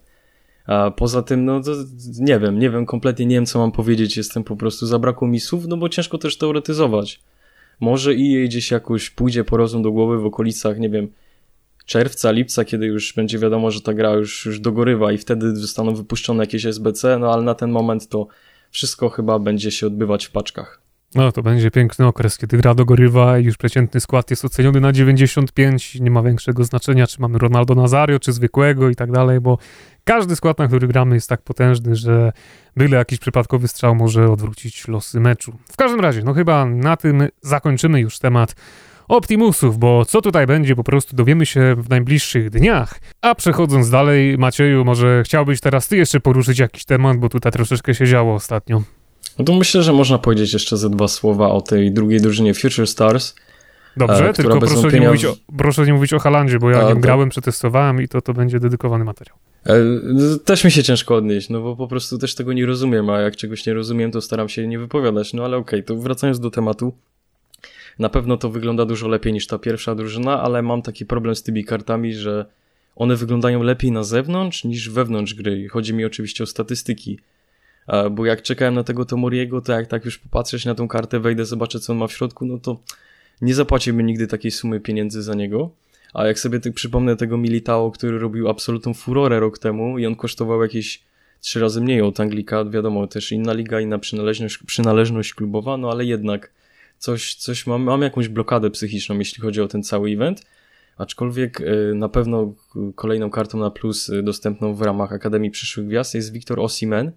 A 0.66 0.90
poza 0.90 1.22
tym, 1.22 1.44
no 1.44 1.60
nie 2.20 2.38
wiem, 2.38 2.58
nie 2.58 2.70
wiem, 2.70 2.86
kompletnie 2.86 3.26
nie 3.26 3.36
wiem, 3.36 3.46
co 3.46 3.58
mam 3.58 3.72
powiedzieć, 3.72 4.16
jestem 4.16 4.44
po 4.44 4.56
prostu 4.56 4.86
zabrakło 4.86 5.28
mi 5.28 5.40
słów, 5.40 5.66
no 5.68 5.76
bo 5.76 5.88
ciężko 5.88 6.18
też 6.18 6.38
teoretyzować. 6.38 7.20
Może 7.80 8.10
EA 8.10 8.44
gdzieś 8.44 8.70
jakoś 8.70 9.10
pójdzie 9.10 9.44
po 9.44 9.56
rozum 9.56 9.82
do 9.82 9.92
głowy 9.92 10.18
w 10.18 10.26
okolicach, 10.26 10.78
nie 10.78 10.90
wiem, 10.90 11.08
czerwca, 11.86 12.30
lipca, 12.30 12.64
kiedy 12.64 12.86
już 12.86 13.12
będzie 13.12 13.38
wiadomo, 13.38 13.70
że 13.70 13.80
ta 13.80 13.94
gra 13.94 14.10
już, 14.10 14.46
już 14.46 14.60
dogorywa 14.60 15.12
i 15.12 15.18
wtedy 15.18 15.56
zostaną 15.56 15.94
wypuszczone 15.94 16.42
jakieś 16.42 16.66
SBC, 16.66 17.18
no 17.18 17.32
ale 17.32 17.42
na 17.42 17.54
ten 17.54 17.70
moment 17.70 18.08
to 18.08 18.26
wszystko 18.70 19.08
chyba 19.08 19.38
będzie 19.38 19.70
się 19.70 19.86
odbywać 19.86 20.26
w 20.26 20.30
paczkach. 20.30 20.84
No 21.14 21.32
to 21.32 21.42
będzie 21.42 21.70
piękny 21.70 22.06
okres, 22.06 22.38
kiedy 22.38 22.56
gra 22.56 22.74
dogorywa 22.74 23.38
i 23.38 23.44
już 23.44 23.56
przeciętny 23.56 24.00
skład 24.00 24.30
jest 24.30 24.44
oceniony 24.44 24.80
na 24.80 24.92
95, 24.92 26.00
nie 26.00 26.10
ma 26.10 26.22
większego 26.22 26.64
znaczenia, 26.64 27.06
czy 27.06 27.20
mamy 27.20 27.38
Ronaldo 27.38 27.74
Nazario, 27.74 28.18
czy 28.18 28.32
zwykłego 28.32 28.88
i 28.88 28.96
tak 28.96 29.12
dalej, 29.12 29.40
bo 29.40 29.58
każdy 30.04 30.36
skład, 30.36 30.58
na 30.58 30.66
który 30.66 30.88
gramy 30.88 31.14
jest 31.14 31.28
tak 31.28 31.42
potężny, 31.42 31.96
że 31.96 32.32
byle 32.76 32.96
jakiś 32.96 33.18
przypadkowy 33.18 33.68
strzał 33.68 33.94
może 33.94 34.30
odwrócić 34.30 34.88
losy 34.88 35.20
meczu. 35.20 35.58
W 35.72 35.76
każdym 35.76 36.00
razie, 36.00 36.22
no 36.24 36.34
chyba 36.34 36.66
na 36.66 36.96
tym 36.96 37.28
zakończymy 37.42 38.00
już 38.00 38.18
temat 38.18 38.54
Optimusów, 39.08 39.78
bo 39.78 40.04
co 40.04 40.22
tutaj 40.22 40.46
będzie, 40.46 40.76
po 40.76 40.84
prostu 40.84 41.16
dowiemy 41.16 41.46
się 41.46 41.74
w 41.78 41.88
najbliższych 41.88 42.50
dniach. 42.50 43.00
A 43.22 43.34
przechodząc 43.34 43.90
dalej, 43.90 44.38
Macieju, 44.38 44.84
może 44.84 45.22
chciałbyś 45.24 45.60
teraz 45.60 45.88
ty 45.88 45.96
jeszcze 45.96 46.20
poruszyć 46.20 46.58
jakiś 46.58 46.84
temat, 46.84 47.16
bo 47.16 47.28
tutaj 47.28 47.52
troszeczkę 47.52 47.94
się 47.94 48.06
działo 48.06 48.34
ostatnio. 48.34 48.82
No 49.38 49.44
to 49.44 49.54
myślę, 49.54 49.82
że 49.82 49.92
można 49.92 50.18
powiedzieć 50.18 50.52
jeszcze 50.52 50.76
ze 50.76 50.90
dwa 50.90 51.08
słowa 51.08 51.48
o 51.48 51.60
tej 51.60 51.92
drugiej 51.92 52.20
drużynie 52.20 52.54
Future 52.54 52.86
Stars, 52.86 53.34
Dobrze, 53.96 54.32
tylko 54.32 54.58
proszę, 54.58 54.74
wątpienia... 54.74 55.02
nie 55.02 55.08
mówić 55.08 55.24
o, 55.24 55.36
proszę 55.58 55.86
nie 55.86 55.94
mówić 55.94 56.12
o 56.12 56.18
Halandzie, 56.18 56.58
bo 56.58 56.70
ja 56.70 56.78
A, 56.78 56.88
nim 56.88 56.94
to... 56.94 57.00
grałem, 57.00 57.28
przetestowałem 57.28 58.02
i 58.02 58.08
to, 58.08 58.20
to 58.20 58.34
będzie 58.34 58.60
dedykowany 58.60 59.04
materiał. 59.04 59.36
Też 60.44 60.64
mi 60.64 60.70
się 60.70 60.82
ciężko 60.82 61.14
odnieść, 61.16 61.48
no 61.48 61.60
bo 61.60 61.76
po 61.76 61.88
prostu 61.88 62.18
też 62.18 62.34
tego 62.34 62.52
nie 62.52 62.66
rozumiem, 62.66 63.10
a 63.10 63.20
jak 63.20 63.36
czegoś 63.36 63.66
nie 63.66 63.74
rozumiem, 63.74 64.10
to 64.10 64.20
staram 64.20 64.48
się 64.48 64.66
nie 64.66 64.78
wypowiadać. 64.78 65.32
No 65.32 65.44
ale 65.44 65.56
okej, 65.56 65.80
okay, 65.80 65.96
to 65.96 66.02
wracając 66.02 66.40
do 66.40 66.50
tematu, 66.50 66.92
na 67.98 68.08
pewno 68.08 68.36
to 68.36 68.50
wygląda 68.50 68.84
dużo 68.84 69.08
lepiej 69.08 69.32
niż 69.32 69.46
ta 69.46 69.58
pierwsza 69.58 69.94
drużyna, 69.94 70.42
ale 70.42 70.62
mam 70.62 70.82
taki 70.82 71.06
problem 71.06 71.34
z 71.34 71.42
tymi 71.42 71.64
kartami, 71.64 72.14
że 72.14 72.46
one 72.96 73.16
wyglądają 73.16 73.62
lepiej 73.62 73.92
na 73.92 74.02
zewnątrz 74.02 74.64
niż 74.64 74.90
wewnątrz 74.90 75.34
gry. 75.34 75.68
Chodzi 75.68 75.94
mi 75.94 76.04
oczywiście 76.04 76.44
o 76.44 76.46
statystyki. 76.46 77.18
Bo 78.10 78.26
jak 78.26 78.42
czekałem 78.42 78.74
na 78.74 78.84
tego 78.84 79.04
Tomoriego, 79.04 79.60
to 79.60 79.72
jak 79.72 79.86
tak 79.86 80.04
już 80.04 80.18
popatrzeć 80.18 80.64
na 80.64 80.74
tą 80.74 80.88
kartę, 80.88 81.20
wejdę, 81.20 81.44
zobaczę 81.44 81.80
co 81.80 81.92
on 81.92 81.98
ma 81.98 82.06
w 82.06 82.12
środku, 82.12 82.46
no 82.46 82.58
to 82.58 82.80
nie 83.40 83.54
zapłaciłbym 83.54 84.06
nigdy 84.06 84.26
takiej 84.26 84.50
sumy 84.50 84.80
pieniędzy 84.80 85.22
za 85.22 85.34
niego. 85.34 85.70
A 86.14 86.26
jak 86.26 86.38
sobie 86.38 86.60
tak 86.60 86.72
przypomnę 86.72 87.16
tego 87.16 87.36
Militao, 87.36 87.90
który 87.90 88.18
robił 88.18 88.48
absolutną 88.48 88.94
furorę 88.94 89.40
rok 89.40 89.58
temu 89.58 89.98
i 89.98 90.06
on 90.06 90.16
kosztował 90.16 90.62
jakieś 90.62 91.02
trzy 91.40 91.60
razy 91.60 91.80
mniej 91.80 92.02
od 92.02 92.20
Anglika, 92.20 92.64
wiadomo, 92.64 93.06
też 93.06 93.32
inna 93.32 93.52
liga, 93.52 93.80
inna 93.80 93.98
przynależność, 93.98 94.58
przynależność 94.58 95.34
klubowa, 95.34 95.76
no 95.76 95.90
ale 95.90 96.04
jednak 96.04 96.50
coś, 97.04 97.34
coś 97.34 97.66
mam, 97.66 97.82
mam 97.82 98.02
jakąś 98.02 98.28
blokadę 98.28 98.70
psychiczną, 98.70 99.18
jeśli 99.18 99.42
chodzi 99.42 99.60
o 99.60 99.68
ten 99.68 99.82
cały 99.82 100.10
event. 100.10 100.42
Aczkolwiek 100.96 101.60
y, 101.60 101.92
na 101.94 102.08
pewno 102.08 102.54
kolejną 102.94 103.30
kartą 103.30 103.58
na 103.58 103.70
plus 103.70 104.08
y, 104.08 104.22
dostępną 104.22 104.74
w 104.74 104.82
ramach 104.82 105.12
Akademii 105.12 105.50
Przyszłych 105.50 105.86
Gwiazd 105.86 106.14
jest 106.14 106.32
Wiktor 106.32 106.60
Osimen. 106.60 107.12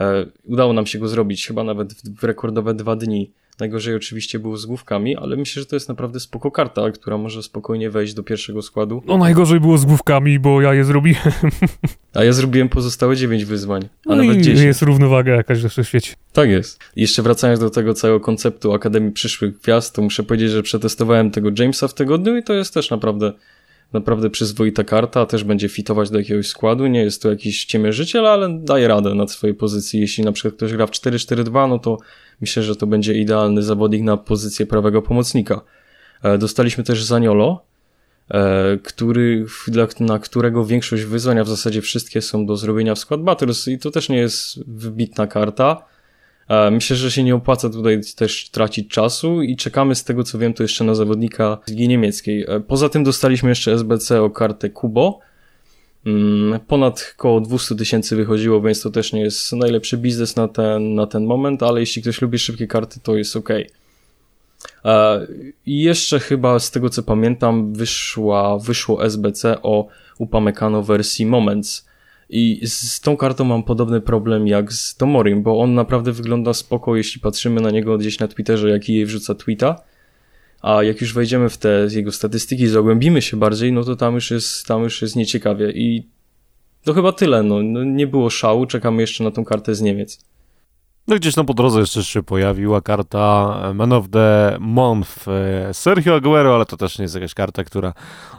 E, 0.00 0.26
udało 0.44 0.72
nam 0.72 0.86
się 0.86 0.98
go 0.98 1.08
zrobić 1.08 1.46
chyba 1.46 1.64
nawet 1.64 1.94
w 2.20 2.24
rekordowe 2.24 2.74
dwa 2.74 2.96
dni 2.96 3.30
Najgorzej 3.60 3.94
oczywiście 3.94 4.38
było 4.38 4.56
z 4.56 4.66
główkami, 4.66 5.16
ale 5.16 5.36
myślę, 5.36 5.62
że 5.62 5.66
to 5.66 5.76
jest 5.76 5.88
naprawdę 5.88 6.20
spoko 6.20 6.50
karta, 6.50 6.90
która 6.90 7.18
może 7.18 7.42
spokojnie 7.42 7.90
wejść 7.90 8.14
do 8.14 8.22
pierwszego 8.22 8.62
składu. 8.62 9.02
No 9.06 9.18
najgorzej 9.18 9.60
było 9.60 9.78
z 9.78 9.84
główkami, 9.84 10.38
bo 10.38 10.62
ja 10.62 10.74
je 10.74 10.84
zrobiłem. 10.84 11.20
A 12.14 12.24
ja 12.24 12.32
zrobiłem 12.32 12.68
pozostałe 12.68 13.16
9 13.16 13.44
wyzwań, 13.44 13.88
a 14.06 14.10
no 14.10 14.16
nawet 14.16 14.40
10. 14.40 14.60
jest 14.60 14.82
równowaga 14.82 15.34
jakaś 15.34 15.58
w 15.58 15.84
świecie. 15.84 16.14
Tak 16.32 16.50
jest. 16.50 16.80
Jeszcze 16.96 17.22
wracając 17.22 17.60
do 17.60 17.70
tego 17.70 17.94
całego 17.94 18.20
konceptu 18.20 18.72
Akademii 18.72 19.12
Przyszłych 19.12 19.58
Gwiazd, 19.58 19.94
to 19.94 20.02
muszę 20.02 20.22
powiedzieć, 20.22 20.50
że 20.50 20.62
przetestowałem 20.62 21.30
tego 21.30 21.50
Jamesa 21.58 21.88
w 21.88 21.94
tygodniu 21.94 22.36
i 22.36 22.42
to 22.42 22.52
jest 22.52 22.74
też 22.74 22.90
naprawdę 22.90 23.32
naprawdę 23.92 24.30
przyzwoita 24.30 24.84
karta, 24.84 25.26
też 25.26 25.44
będzie 25.44 25.68
fitować 25.68 26.10
do 26.10 26.18
jakiegoś 26.18 26.48
składu, 26.48 26.86
nie 26.86 27.00
jest 27.00 27.22
to 27.22 27.30
jakiś 27.30 27.64
ciemierzyciel, 27.64 28.26
ale 28.26 28.58
daje 28.58 28.88
radę 28.88 29.14
na 29.14 29.28
swojej 29.28 29.56
pozycji. 29.56 30.00
Jeśli 30.00 30.24
na 30.24 30.32
przykład 30.32 30.54
ktoś 30.54 30.72
gra 30.72 30.86
w 30.86 30.90
4-4-2, 30.90 31.68
no 31.68 31.78
to 31.78 31.98
myślę, 32.40 32.62
że 32.62 32.76
to 32.76 32.86
będzie 32.86 33.14
idealny 33.14 33.62
zawodnik 33.62 34.02
na 34.02 34.16
pozycję 34.16 34.66
prawego 34.66 35.02
pomocnika. 35.02 35.60
E, 36.22 36.38
dostaliśmy 36.38 36.84
też 36.84 37.04
Zaniolo, 37.04 37.64
e, 38.30 38.78
który, 38.82 39.46
na 40.00 40.18
którego 40.18 40.64
większość 40.64 41.02
wyzwań, 41.04 41.38
a 41.38 41.44
w 41.44 41.48
zasadzie 41.48 41.82
wszystkie 41.82 42.22
są 42.22 42.46
do 42.46 42.56
zrobienia 42.56 42.94
w 42.94 42.98
Squad 42.98 43.22
Battles 43.22 43.68
i 43.68 43.78
to 43.78 43.90
też 43.90 44.08
nie 44.08 44.18
jest 44.18 44.64
wybitna 44.66 45.26
karta. 45.26 45.95
E, 46.48 46.70
myślę, 46.70 46.96
że 46.96 47.10
się 47.10 47.24
nie 47.24 47.34
opłaca 47.34 47.70
tutaj 47.70 48.00
też 48.16 48.50
tracić 48.50 48.88
czasu 48.88 49.42
i 49.42 49.56
czekamy 49.56 49.94
z 49.94 50.04
tego 50.04 50.24
co 50.24 50.38
wiem 50.38 50.54
to 50.54 50.62
jeszcze 50.62 50.84
na 50.84 50.94
zawodnika 50.94 51.58
z 51.66 51.70
Ligi 51.70 51.88
Niemieckiej. 51.88 52.46
Poza 52.68 52.88
tym 52.88 53.04
dostaliśmy 53.04 53.48
jeszcze 53.48 53.72
SBC 53.72 54.22
o 54.22 54.30
kartę 54.30 54.70
Kubo, 54.70 55.20
Mm, 56.06 56.60
ponad 56.60 57.14
około 57.18 57.40
200 57.40 57.74
tysięcy 57.74 58.16
wychodziło, 58.16 58.60
więc 58.60 58.82
to 58.82 58.90
też 58.90 59.12
nie 59.12 59.20
jest 59.20 59.52
najlepszy 59.52 59.98
biznes 59.98 60.36
na 60.36 60.48
ten, 60.48 60.94
na 60.94 61.06
ten 61.06 61.26
moment, 61.26 61.62
ale 61.62 61.80
jeśli 61.80 62.02
ktoś 62.02 62.22
lubi 62.22 62.38
szybkie 62.38 62.66
karty, 62.66 63.00
to 63.00 63.16
jest 63.16 63.36
ok. 63.36 63.48
I 65.66 65.82
jeszcze 65.82 66.20
chyba 66.20 66.58
z 66.58 66.70
tego 66.70 66.90
co 66.90 67.02
pamiętam 67.02 67.72
wyszła, 67.72 68.58
wyszło 68.58 69.04
SBC 69.04 69.62
o 69.62 69.86
Upamecano 70.18 70.82
wersji 70.82 71.26
Moments. 71.26 71.85
I 72.28 72.66
z 72.66 73.00
tą 73.00 73.16
kartą 73.16 73.44
mam 73.44 73.62
podobny 73.62 74.00
problem 74.00 74.46
jak 74.46 74.72
z 74.72 74.96
Tomorim, 74.96 75.42
bo 75.42 75.60
on 75.60 75.74
naprawdę 75.74 76.12
wygląda 76.12 76.54
spoko, 76.54 76.96
jeśli 76.96 77.20
patrzymy 77.20 77.60
na 77.60 77.70
niego 77.70 77.98
gdzieś 77.98 78.18
na 78.18 78.28
Twitterze, 78.28 78.70
jaki 78.70 78.94
jej 78.94 79.06
wrzuca 79.06 79.34
tweeta 79.34 79.82
a 80.62 80.82
jak 80.82 81.00
już 81.00 81.14
wejdziemy 81.14 81.48
w 81.48 81.58
te 81.58 81.86
jego 81.90 82.12
statystyki, 82.12 82.66
zagłębimy 82.66 83.22
się 83.22 83.36
bardziej, 83.36 83.72
no 83.72 83.84
to 83.84 83.96
tam 83.96 84.14
już 84.14 84.30
jest, 84.30 84.66
tam 84.66 84.82
już 84.82 85.02
jest 85.02 85.16
nieciekawie. 85.16 85.70
I 85.70 86.08
to 86.84 86.94
chyba 86.94 87.12
tyle, 87.12 87.42
no. 87.42 87.62
no 87.62 87.84
nie 87.84 88.06
było 88.06 88.30
szału, 88.30 88.66
czekamy 88.66 89.00
jeszcze 89.00 89.24
na 89.24 89.30
tą 89.30 89.44
kartę 89.44 89.74
z 89.74 89.80
Niemiec. 89.80 90.24
No 91.08 91.16
gdzieś 91.16 91.34
tam 91.34 91.46
po 91.46 91.54
drodze 91.54 91.80
jeszcze 91.80 92.04
się 92.04 92.22
pojawiła 92.22 92.80
karta 92.80 93.54
Man 93.74 93.92
of 93.92 94.08
the 94.08 94.56
Month 94.60 95.28
e, 95.28 95.74
Sergio 95.74 96.14
Aguero, 96.14 96.54
ale 96.54 96.66
to 96.66 96.76
też 96.76 96.98
nie 96.98 97.02
jest 97.02 97.14
jakaś 97.14 97.34
karta, 97.34 97.64
która 97.64 97.88
e, 97.88 98.35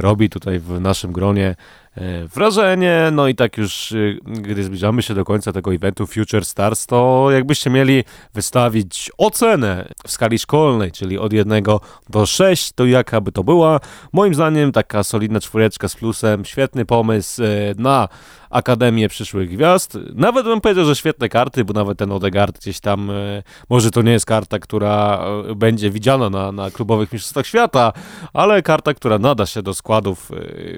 robi 0.00 0.30
tutaj 0.30 0.58
w 0.58 0.80
naszym 0.80 1.12
gronie 1.12 1.54
E, 1.96 2.28
wrażenie. 2.28 3.08
No 3.12 3.28
i 3.28 3.34
tak 3.34 3.56
już, 3.56 3.92
y, 3.92 4.18
gdy 4.24 4.64
zbliżamy 4.64 5.02
się 5.02 5.14
do 5.14 5.24
końca 5.24 5.52
tego 5.52 5.74
eventu 5.74 6.06
Future 6.06 6.44
Stars, 6.44 6.86
to 6.86 7.28
jakbyście 7.30 7.70
mieli 7.70 8.04
wystawić 8.34 9.10
ocenę 9.18 9.88
w 10.06 10.10
skali 10.10 10.38
szkolnej, 10.38 10.92
czyli 10.92 11.18
od 11.18 11.32
1 11.32 11.64
do 12.08 12.26
6, 12.26 12.72
to 12.72 12.86
jaka 12.86 13.20
by 13.20 13.32
to 13.32 13.44
była? 13.44 13.80
Moim 14.12 14.34
zdaniem 14.34 14.72
taka 14.72 15.04
solidna 15.04 15.40
czwóreczka 15.40 15.88
z 15.88 15.96
plusem, 15.96 16.44
świetny 16.44 16.84
pomysł 16.84 17.42
e, 17.42 17.46
na 17.78 18.08
Akademię 18.50 19.08
Przyszłych 19.08 19.50
Gwiazd. 19.50 19.98
Nawet 20.14 20.46
bym 20.46 20.60
powiedział, 20.60 20.84
że 20.84 20.96
świetne 20.96 21.28
karty, 21.28 21.64
bo 21.64 21.72
nawet 21.72 21.98
ten 21.98 22.12
Odegaard 22.12 22.58
gdzieś 22.58 22.80
tam, 22.80 23.10
e, 23.10 23.42
może 23.70 23.90
to 23.90 24.02
nie 24.02 24.12
jest 24.12 24.26
karta, 24.26 24.58
która 24.58 25.24
będzie 25.56 25.90
widziana 25.90 26.30
na, 26.30 26.52
na 26.52 26.70
klubowych 26.70 27.12
mistrzostwach 27.12 27.46
świata, 27.46 27.92
ale 28.32 28.62
karta, 28.62 28.94
która 28.94 29.18
nada 29.18 29.45
się 29.46 29.62
do 29.62 29.74
składów 29.74 30.30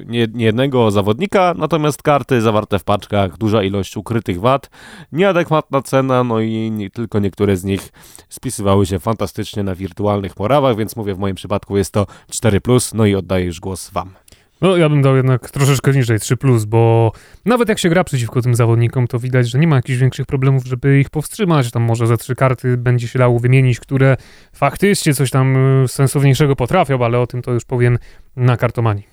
nie, 0.06 0.26
nie 0.34 0.44
jednego 0.44 0.90
zawodnika, 0.90 1.08
zawodnika, 1.08 1.54
natomiast 1.58 2.02
karty 2.02 2.40
zawarte 2.40 2.78
w 2.78 2.84
paczkach, 2.84 3.38
duża 3.38 3.62
ilość 3.62 3.96
ukrytych 3.96 4.40
wad, 4.40 4.70
nieadekwatna 5.12 5.82
cena, 5.82 6.24
no 6.24 6.40
i 6.40 6.70
nie, 6.70 6.90
tylko 6.90 7.18
niektóre 7.18 7.56
z 7.56 7.64
nich 7.64 7.92
spisywały 8.28 8.86
się 8.86 8.98
fantastycznie 8.98 9.62
na 9.62 9.74
wirtualnych 9.74 10.34
porawach, 10.34 10.76
więc 10.76 10.96
mówię, 10.96 11.14
w 11.14 11.18
moim 11.18 11.36
przypadku 11.36 11.76
jest 11.76 11.92
to 11.92 12.06
4+, 12.32 12.94
no 12.94 13.06
i 13.06 13.14
oddaję 13.14 13.44
już 13.44 13.60
głos 13.60 13.90
Wam. 13.90 14.14
No, 14.60 14.76
ja 14.76 14.88
bym 14.88 15.02
dał 15.02 15.16
jednak 15.16 15.50
troszeczkę 15.50 15.92
niżej 15.92 16.20
3, 16.20 16.36
bo 16.66 17.12
nawet 17.44 17.68
jak 17.68 17.78
się 17.78 17.88
gra 17.88 18.04
przeciwko 18.04 18.42
tym 18.42 18.54
zawodnikom, 18.54 19.06
to 19.06 19.18
widać, 19.18 19.50
że 19.50 19.58
nie 19.58 19.66
ma 19.66 19.76
jakichś 19.76 19.98
większych 19.98 20.26
problemów, 20.26 20.66
żeby 20.66 21.00
ich 21.00 21.10
powstrzymać. 21.10 21.70
Tam 21.70 21.82
może 21.82 22.06
ze 22.06 22.16
trzy 22.16 22.34
karty 22.34 22.76
będzie 22.76 23.08
się 23.08 23.18
dało 23.18 23.38
wymienić, 23.38 23.80
które 23.80 24.16
faktycznie 24.52 25.14
coś 25.14 25.30
tam 25.30 25.56
y, 25.84 25.88
sensowniejszego 25.88 26.56
potrafią, 26.56 27.04
ale 27.04 27.20
o 27.20 27.26
tym 27.26 27.42
to 27.42 27.52
już 27.52 27.64
powiem 27.64 27.98
na 28.36 28.56
kartomanii. 28.56 29.04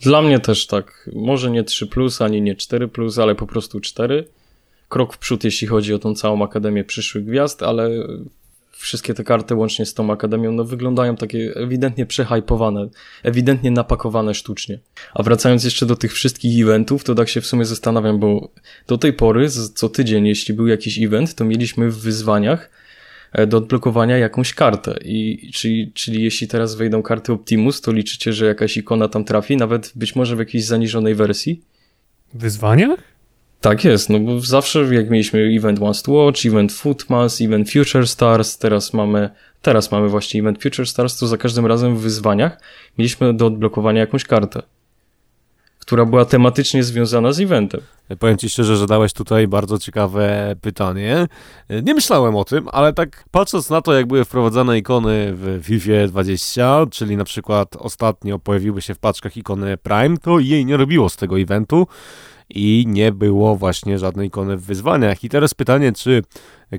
Dla 0.00 0.22
mnie 0.22 0.38
też 0.38 0.66
tak. 0.66 1.10
Może 1.14 1.50
nie 1.50 1.64
3, 1.64 1.88
ani 2.20 2.42
nie 2.42 2.54
4, 2.54 2.90
ale 3.22 3.34
po 3.34 3.46
prostu 3.46 3.80
4. 3.80 4.24
Krok 4.88 5.14
w 5.14 5.18
przód, 5.18 5.44
jeśli 5.44 5.66
chodzi 5.66 5.94
o 5.94 5.98
tą 5.98 6.14
całą 6.14 6.44
Akademię 6.44 6.84
Przyszłych 6.84 7.24
Gwiazd, 7.24 7.62
ale 7.62 7.90
wszystkie 8.80 9.14
te 9.14 9.24
karty 9.24 9.54
łącznie 9.54 9.86
z 9.86 9.94
tą 9.94 10.12
Akademią 10.12 10.52
no, 10.52 10.64
wyglądają 10.64 11.16
takie 11.16 11.52
ewidentnie 11.56 12.06
przehypowane, 12.06 12.88
ewidentnie 13.22 13.70
napakowane 13.70 14.34
sztucznie. 14.34 14.78
A 15.14 15.22
wracając 15.22 15.64
jeszcze 15.64 15.86
do 15.86 15.96
tych 15.96 16.12
wszystkich 16.12 16.62
eventów, 16.62 17.04
to 17.04 17.14
tak 17.14 17.28
się 17.28 17.40
w 17.40 17.46
sumie 17.46 17.64
zastanawiam, 17.64 18.18
bo 18.18 18.48
do 18.86 18.98
tej 18.98 19.12
pory, 19.12 19.48
co 19.74 19.88
tydzień, 19.88 20.26
jeśli 20.26 20.54
był 20.54 20.66
jakiś 20.66 20.98
event, 20.98 21.34
to 21.34 21.44
mieliśmy 21.44 21.90
w 21.90 21.98
wyzwaniach 21.98 22.70
E, 23.32 23.46
do 23.46 23.56
odblokowania 23.56 24.18
jakąś 24.18 24.54
kartę. 24.54 24.98
I 25.04 25.50
czyli, 25.54 25.92
czyli 25.94 26.22
jeśli 26.22 26.48
teraz 26.48 26.74
wejdą 26.74 27.02
karty 27.02 27.32
Optimus, 27.32 27.80
to 27.80 27.92
liczycie, 27.92 28.32
że 28.32 28.46
jakaś 28.46 28.76
ikona 28.76 29.08
tam 29.08 29.24
trafi, 29.24 29.56
nawet 29.56 29.92
być 29.94 30.16
może 30.16 30.36
w 30.36 30.38
jakiejś 30.38 30.64
zaniżonej 30.64 31.14
wersji? 31.14 31.62
Wyzwaniach? 32.34 33.00
Tak 33.60 33.84
jest, 33.84 34.10
no 34.10 34.20
bo 34.20 34.40
zawsze 34.40 34.94
jak 34.94 35.10
mieliśmy 35.10 35.40
event 35.40 35.82
Once 35.82 36.02
to 36.02 36.12
Watch, 36.12 36.46
event 36.46 36.72
Footmas, 36.72 37.40
event 37.40 37.70
Future 37.70 38.08
Stars, 38.08 38.58
teraz 38.58 38.92
mamy, 38.92 39.30
teraz 39.62 39.92
mamy 39.92 40.08
właśnie 40.08 40.40
event 40.40 40.62
Future 40.62 40.86
Stars, 40.86 41.16
to 41.16 41.26
za 41.26 41.36
każdym 41.36 41.66
razem 41.66 41.96
w 41.96 42.00
wyzwaniach 42.00 42.60
mieliśmy 42.98 43.34
do 43.34 43.46
odblokowania 43.46 44.00
jakąś 44.00 44.24
kartę 44.24 44.62
która 45.90 46.04
była 46.04 46.24
tematycznie 46.24 46.84
związana 46.84 47.32
z 47.32 47.40
eventem. 47.40 47.80
Powiem 48.18 48.38
Ci 48.38 48.50
szczerze, 48.50 48.76
że 48.76 48.86
dałeś 48.86 49.12
tutaj 49.12 49.48
bardzo 49.48 49.78
ciekawe 49.78 50.56
pytanie. 50.60 51.26
Nie 51.82 51.94
myślałem 51.94 52.36
o 52.36 52.44
tym, 52.44 52.68
ale 52.72 52.92
tak 52.92 53.24
patrząc 53.30 53.70
na 53.70 53.82
to, 53.82 53.92
jak 53.94 54.06
były 54.06 54.24
wprowadzane 54.24 54.78
ikony 54.78 55.32
w 55.34 55.60
FIFA 55.62 56.06
20, 56.08 56.86
czyli 56.90 57.16
na 57.16 57.24
przykład 57.24 57.76
ostatnio 57.76 58.38
pojawiły 58.38 58.82
się 58.82 58.94
w 58.94 58.98
paczkach 58.98 59.36
ikony 59.36 59.76
Prime, 59.76 60.18
to 60.18 60.38
jej 60.38 60.66
nie 60.66 60.76
robiło 60.76 61.08
z 61.08 61.16
tego 61.16 61.40
eventu 61.40 61.86
i 62.54 62.84
nie 62.88 63.12
było 63.12 63.56
właśnie 63.56 63.98
żadnej 63.98 64.28
ikony 64.28 64.56
w 64.56 64.62
wyzwaniach. 64.62 65.24
I 65.24 65.28
teraz 65.28 65.54
pytanie, 65.54 65.92
czy 65.92 66.22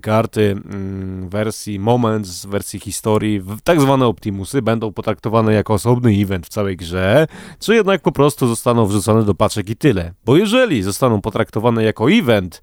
karty 0.02 0.56
mm, 0.66 1.30
wersji 1.30 1.80
Moments, 1.80 2.46
wersji 2.46 2.80
historii, 2.80 3.42
tak 3.64 3.82
zwane 3.82 4.06
Optimusy 4.06 4.62
będą 4.62 4.94
potraktowane 4.94 5.54
jako 5.54 5.74
osobny 5.74 6.12
event 6.12 6.46
w 6.46 6.50
całej 6.50 6.78
grze, 6.78 7.28
czy 7.60 7.76
jednak 7.76 8.02
po 8.02 8.12
prostu 8.12 8.48
zostaną 8.48 8.86
wrzucone 8.86 9.24
do 9.24 9.36
paczek 9.36 9.70
i 9.70 9.76
tyle. 9.76 10.14
Bo 10.26 10.38
jeżeli 10.38 10.84
zostaną 10.84 11.22
potraktowane 11.22 11.84
jako 11.84 12.12
event, 12.12 12.62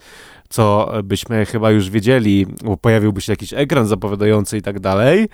co 0.48 0.92
byśmy 1.04 1.46
chyba 1.46 1.70
już 1.70 1.90
wiedzieli, 1.90 2.46
bo 2.64 2.76
pojawiłby 2.76 3.20
się 3.20 3.32
jakiś 3.32 3.52
ekran 3.52 3.86
zapowiadający 3.86 4.58
i 4.58 4.62
tak 4.62 4.80
dalej, 4.80 5.28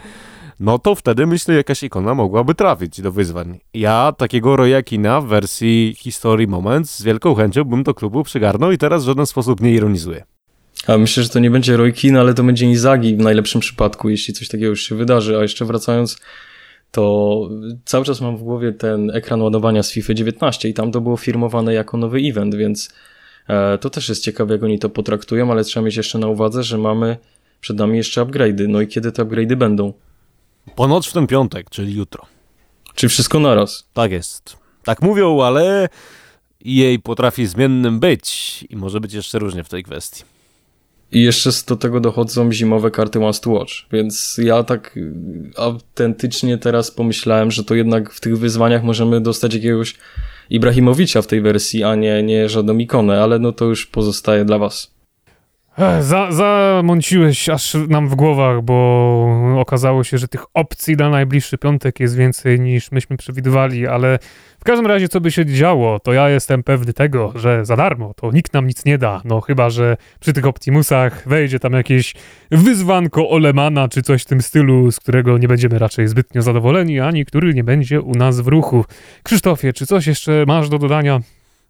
no 0.61 0.79
to 0.79 0.95
wtedy 0.95 1.27
myślę, 1.27 1.55
jakaś 1.55 1.83
ikona 1.83 2.15
mogłaby 2.15 2.55
trafić 2.55 3.01
do 3.01 3.13
wyzwań. 3.13 3.61
Ja 3.75 4.13
takiego 4.19 4.57
Roya 4.57 4.83
Kina 4.85 5.21
w 5.21 5.27
wersji 5.27 5.95
History 5.99 6.47
Moments 6.47 6.99
z 6.99 7.03
wielką 7.03 7.35
chęcią 7.35 7.65
bym 7.65 7.83
do 7.83 7.95
klubu 7.95 8.23
przygarnął 8.23 8.73
i 8.73 8.79
teraz 8.79 9.03
w 9.05 9.07
żaden 9.07 9.27
sposób 9.27 9.61
nie 9.61 9.73
ironizuję. 9.73 10.25
A 10.87 10.99
myślę, 10.99 11.23
że 11.23 11.29
to 11.29 11.39
nie 11.39 11.51
będzie 11.51 11.77
Roy 11.77 11.93
Keane, 11.93 12.21
ale 12.21 12.35
to 12.35 12.45
będzie 12.45 12.67
Inzagi 12.67 13.17
w 13.17 13.19
najlepszym 13.19 13.61
przypadku, 13.61 14.09
jeśli 14.09 14.35
coś 14.35 14.49
takiego 14.49 14.69
już 14.69 14.83
się 14.83 14.95
wydarzy. 14.95 15.39
A 15.39 15.43
jeszcze 15.43 15.65
wracając, 15.65 16.19
to 16.91 17.49
cały 17.85 18.05
czas 18.05 18.21
mam 18.21 18.37
w 18.37 18.43
głowie 18.43 18.73
ten 18.73 19.11
ekran 19.11 19.43
ładowania 19.43 19.83
z 19.83 19.93
FIFA 19.93 20.15
19 20.15 20.69
i 20.69 20.75
tam 20.75 20.93
to 20.93 21.01
było 21.01 21.17
firmowane 21.17 21.75
jako 21.75 21.97
nowy 21.97 22.19
event, 22.19 22.55
więc 22.55 22.95
e, 23.49 23.79
to 23.79 23.91
też 23.91 24.09
jest 24.09 24.23
ciekawe, 24.23 24.55
jak 24.55 24.63
oni 24.63 24.79
to 24.79 24.91
potraktują, 24.91 25.51
ale 25.51 25.65
trzeba 25.65 25.87
mieć 25.87 25.97
jeszcze 25.97 26.19
na 26.19 26.27
uwadze, 26.27 26.63
że 26.63 26.79
mamy 26.79 27.17
przed 27.61 27.77
nami 27.77 27.97
jeszcze 27.97 28.23
upgrade'y. 28.23 28.69
No 28.69 28.81
i 28.81 28.87
kiedy 28.87 29.13
te 29.13 29.25
upgrade'y 29.25 29.57
będą? 29.57 29.93
Ponoć 30.77 31.09
w 31.09 31.13
ten 31.13 31.27
piątek, 31.27 31.71
czyli 31.71 31.95
jutro. 31.95 32.27
Czy 32.95 33.09
wszystko 33.09 33.41
naraz? 33.41 33.89
Tak 33.95 34.13
jest. 34.13 34.57
Tak 34.85 35.03
mówią, 35.03 35.41
ale 35.41 35.89
jej 36.65 36.99
potrafi 36.99 37.47
zmiennym 37.47 38.01
być 38.01 38.65
i 38.71 38.77
może 38.77 39.01
być 39.01 39.13
jeszcze 39.13 39.39
różnie 39.39 39.65
w 39.65 39.69
tej 39.69 39.83
kwestii. 39.83 40.23
I 41.13 41.23
jeszcze 41.23 41.51
do 41.69 41.77
tego 41.77 42.01
dochodzą 42.01 42.53
zimowe 42.53 42.91
karty 42.91 43.19
to 43.43 43.51
Watch, 43.51 43.73
więc 43.93 44.41
ja 44.43 44.63
tak 44.63 44.97
y, 44.97 45.13
autentycznie 45.57 46.59
teraz 46.59 46.91
pomyślałem, 46.91 47.51
że 47.51 47.65
to 47.65 47.75
jednak 47.75 48.13
w 48.13 48.21
tych 48.21 48.39
wyzwaniach 48.39 48.85
możemy 48.85 49.21
dostać 49.21 49.55
jakiegoś 49.55 49.97
Ibrahimowicza 50.51 51.23
w 51.23 51.27
tej 51.27 51.41
wersji, 51.41 51.85
a 51.85 51.95
nie, 51.95 52.23
nie 52.23 52.49
żadną 52.49 52.79
ikonę, 52.79 53.23
ale 53.23 53.39
no 53.39 53.53
to 53.53 53.65
już 53.65 53.87
pozostaje 53.87 54.45
dla 54.45 54.59
was. 54.59 54.94
Za, 56.01 56.33
zamąciłeś 56.33 57.49
aż 57.49 57.77
nam 57.89 58.09
w 58.09 58.15
głowach, 58.15 58.63
bo 58.63 59.59
okazało 59.61 60.05
się, 60.05 60.19
że 60.19 60.29
tych 60.29 60.45
opcji 60.55 60.97
na 60.97 61.11
najbliższy 61.11 61.59
piątek 61.59 62.01
jest 62.01 62.17
więcej 62.17 62.61
niż 62.61 62.93
myśmy 62.93 63.17
przewidywali, 63.17 63.87
ale 63.87 64.19
w 64.61 64.65
każdym 64.65 64.87
razie 64.87 65.09
co 65.09 65.21
by 65.21 65.31
się 65.31 65.47
działo, 65.47 66.01
to 66.01 66.13
ja 66.13 66.29
jestem 66.29 66.63
pewny 66.63 66.93
tego, 66.93 67.33
że 67.35 67.65
za 67.65 67.77
darmo 67.77 68.15
to 68.15 68.33
nikt 68.33 68.53
nam 68.53 68.67
nic 68.67 68.85
nie 68.85 68.99
da, 68.99 69.23
no 69.25 69.41
chyba, 69.41 69.71
że 69.71 69.97
przy 70.21 70.33
tych 70.33 70.47
Optimusach 70.47 71.29
wejdzie 71.29 71.59
tam 71.59 71.73
jakieś 71.73 72.15
wyzwanko 72.51 73.31
Olemana 73.31 73.89
czy 73.89 74.03
coś 74.03 74.23
w 74.23 74.27
tym 74.27 74.43
stylu, 74.43 74.93
z 74.93 75.01
którego 75.01 75.39
nie 75.39 75.49
będziemy 75.49 75.79
raczej 75.79 76.09
zbytnio 76.09 76.43
zadowoleni, 76.43 77.01
ani 77.01 77.25
który 77.25 77.55
nie 77.55 77.65
będzie 77.65 78.01
u 78.01 78.13
nas 78.13 78.41
w 78.41 78.47
ruchu. 78.47 78.85
Krzysztofie, 79.23 79.73
czy 79.73 79.87
coś 79.87 80.07
jeszcze 80.07 80.45
masz 80.47 80.69
do 80.69 80.79
dodania? 80.79 81.21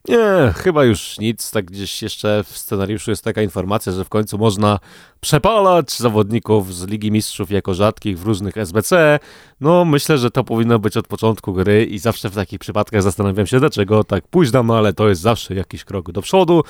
Nie, 0.09 0.53
chyba 0.57 0.85
już 0.85 1.19
nic. 1.19 1.51
Tak 1.51 1.65
gdzieś 1.65 2.03
jeszcze 2.03 2.45
w 2.45 2.59
scenariuszu 2.59 3.11
jest 3.11 3.25
taka 3.25 3.43
informacja, 3.43 3.93
że 3.93 4.05
w 4.05 4.09
końcu 4.09 4.39
można 4.39 4.79
przepalać 5.21 5.93
zawodników 5.93 6.75
z 6.75 6.87
Ligi 6.87 7.11
Mistrzów 7.11 7.51
jako 7.51 7.75
rzadkich 7.75 8.19
w 8.19 8.25
różnych 8.25 8.57
SBC. 8.57 9.19
No, 9.61 9.85
myślę, 9.85 10.19
że 10.19 10.31
to 10.31 10.45
powinno 10.45 10.79
być 10.79 10.97
od 10.97 11.07
początku 11.07 11.53
gry 11.53 11.85
i 11.85 11.99
zawsze 11.99 12.31
w 12.31 12.35
takich 12.35 12.59
przypadkach 12.59 13.03
zastanawiam 13.03 13.47
się, 13.47 13.61
dlaczego 13.61 14.05
tak 14.05 14.29
późno, 14.29 14.63
no 14.63 14.77
ale 14.77 14.93
to 14.93 15.09
jest 15.09 15.21
zawsze 15.21 15.55
jakiś 15.55 15.85
krok 15.85 16.13
do 16.13 16.23
przodu. 16.23 16.63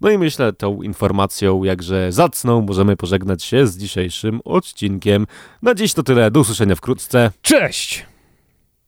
No 0.00 0.10
i 0.10 0.18
myślę, 0.18 0.52
tą 0.52 0.82
informacją 0.82 1.64
jakże 1.64 2.12
zacną 2.12 2.60
możemy 2.60 2.96
pożegnać 2.96 3.42
się 3.42 3.66
z 3.66 3.76
dzisiejszym 3.76 4.40
odcinkiem. 4.44 5.26
Na 5.62 5.74
dziś 5.74 5.94
to 5.94 6.02
tyle, 6.02 6.30
do 6.30 6.40
usłyszenia 6.40 6.74
wkrótce. 6.74 7.30
Cześć! 7.42 8.09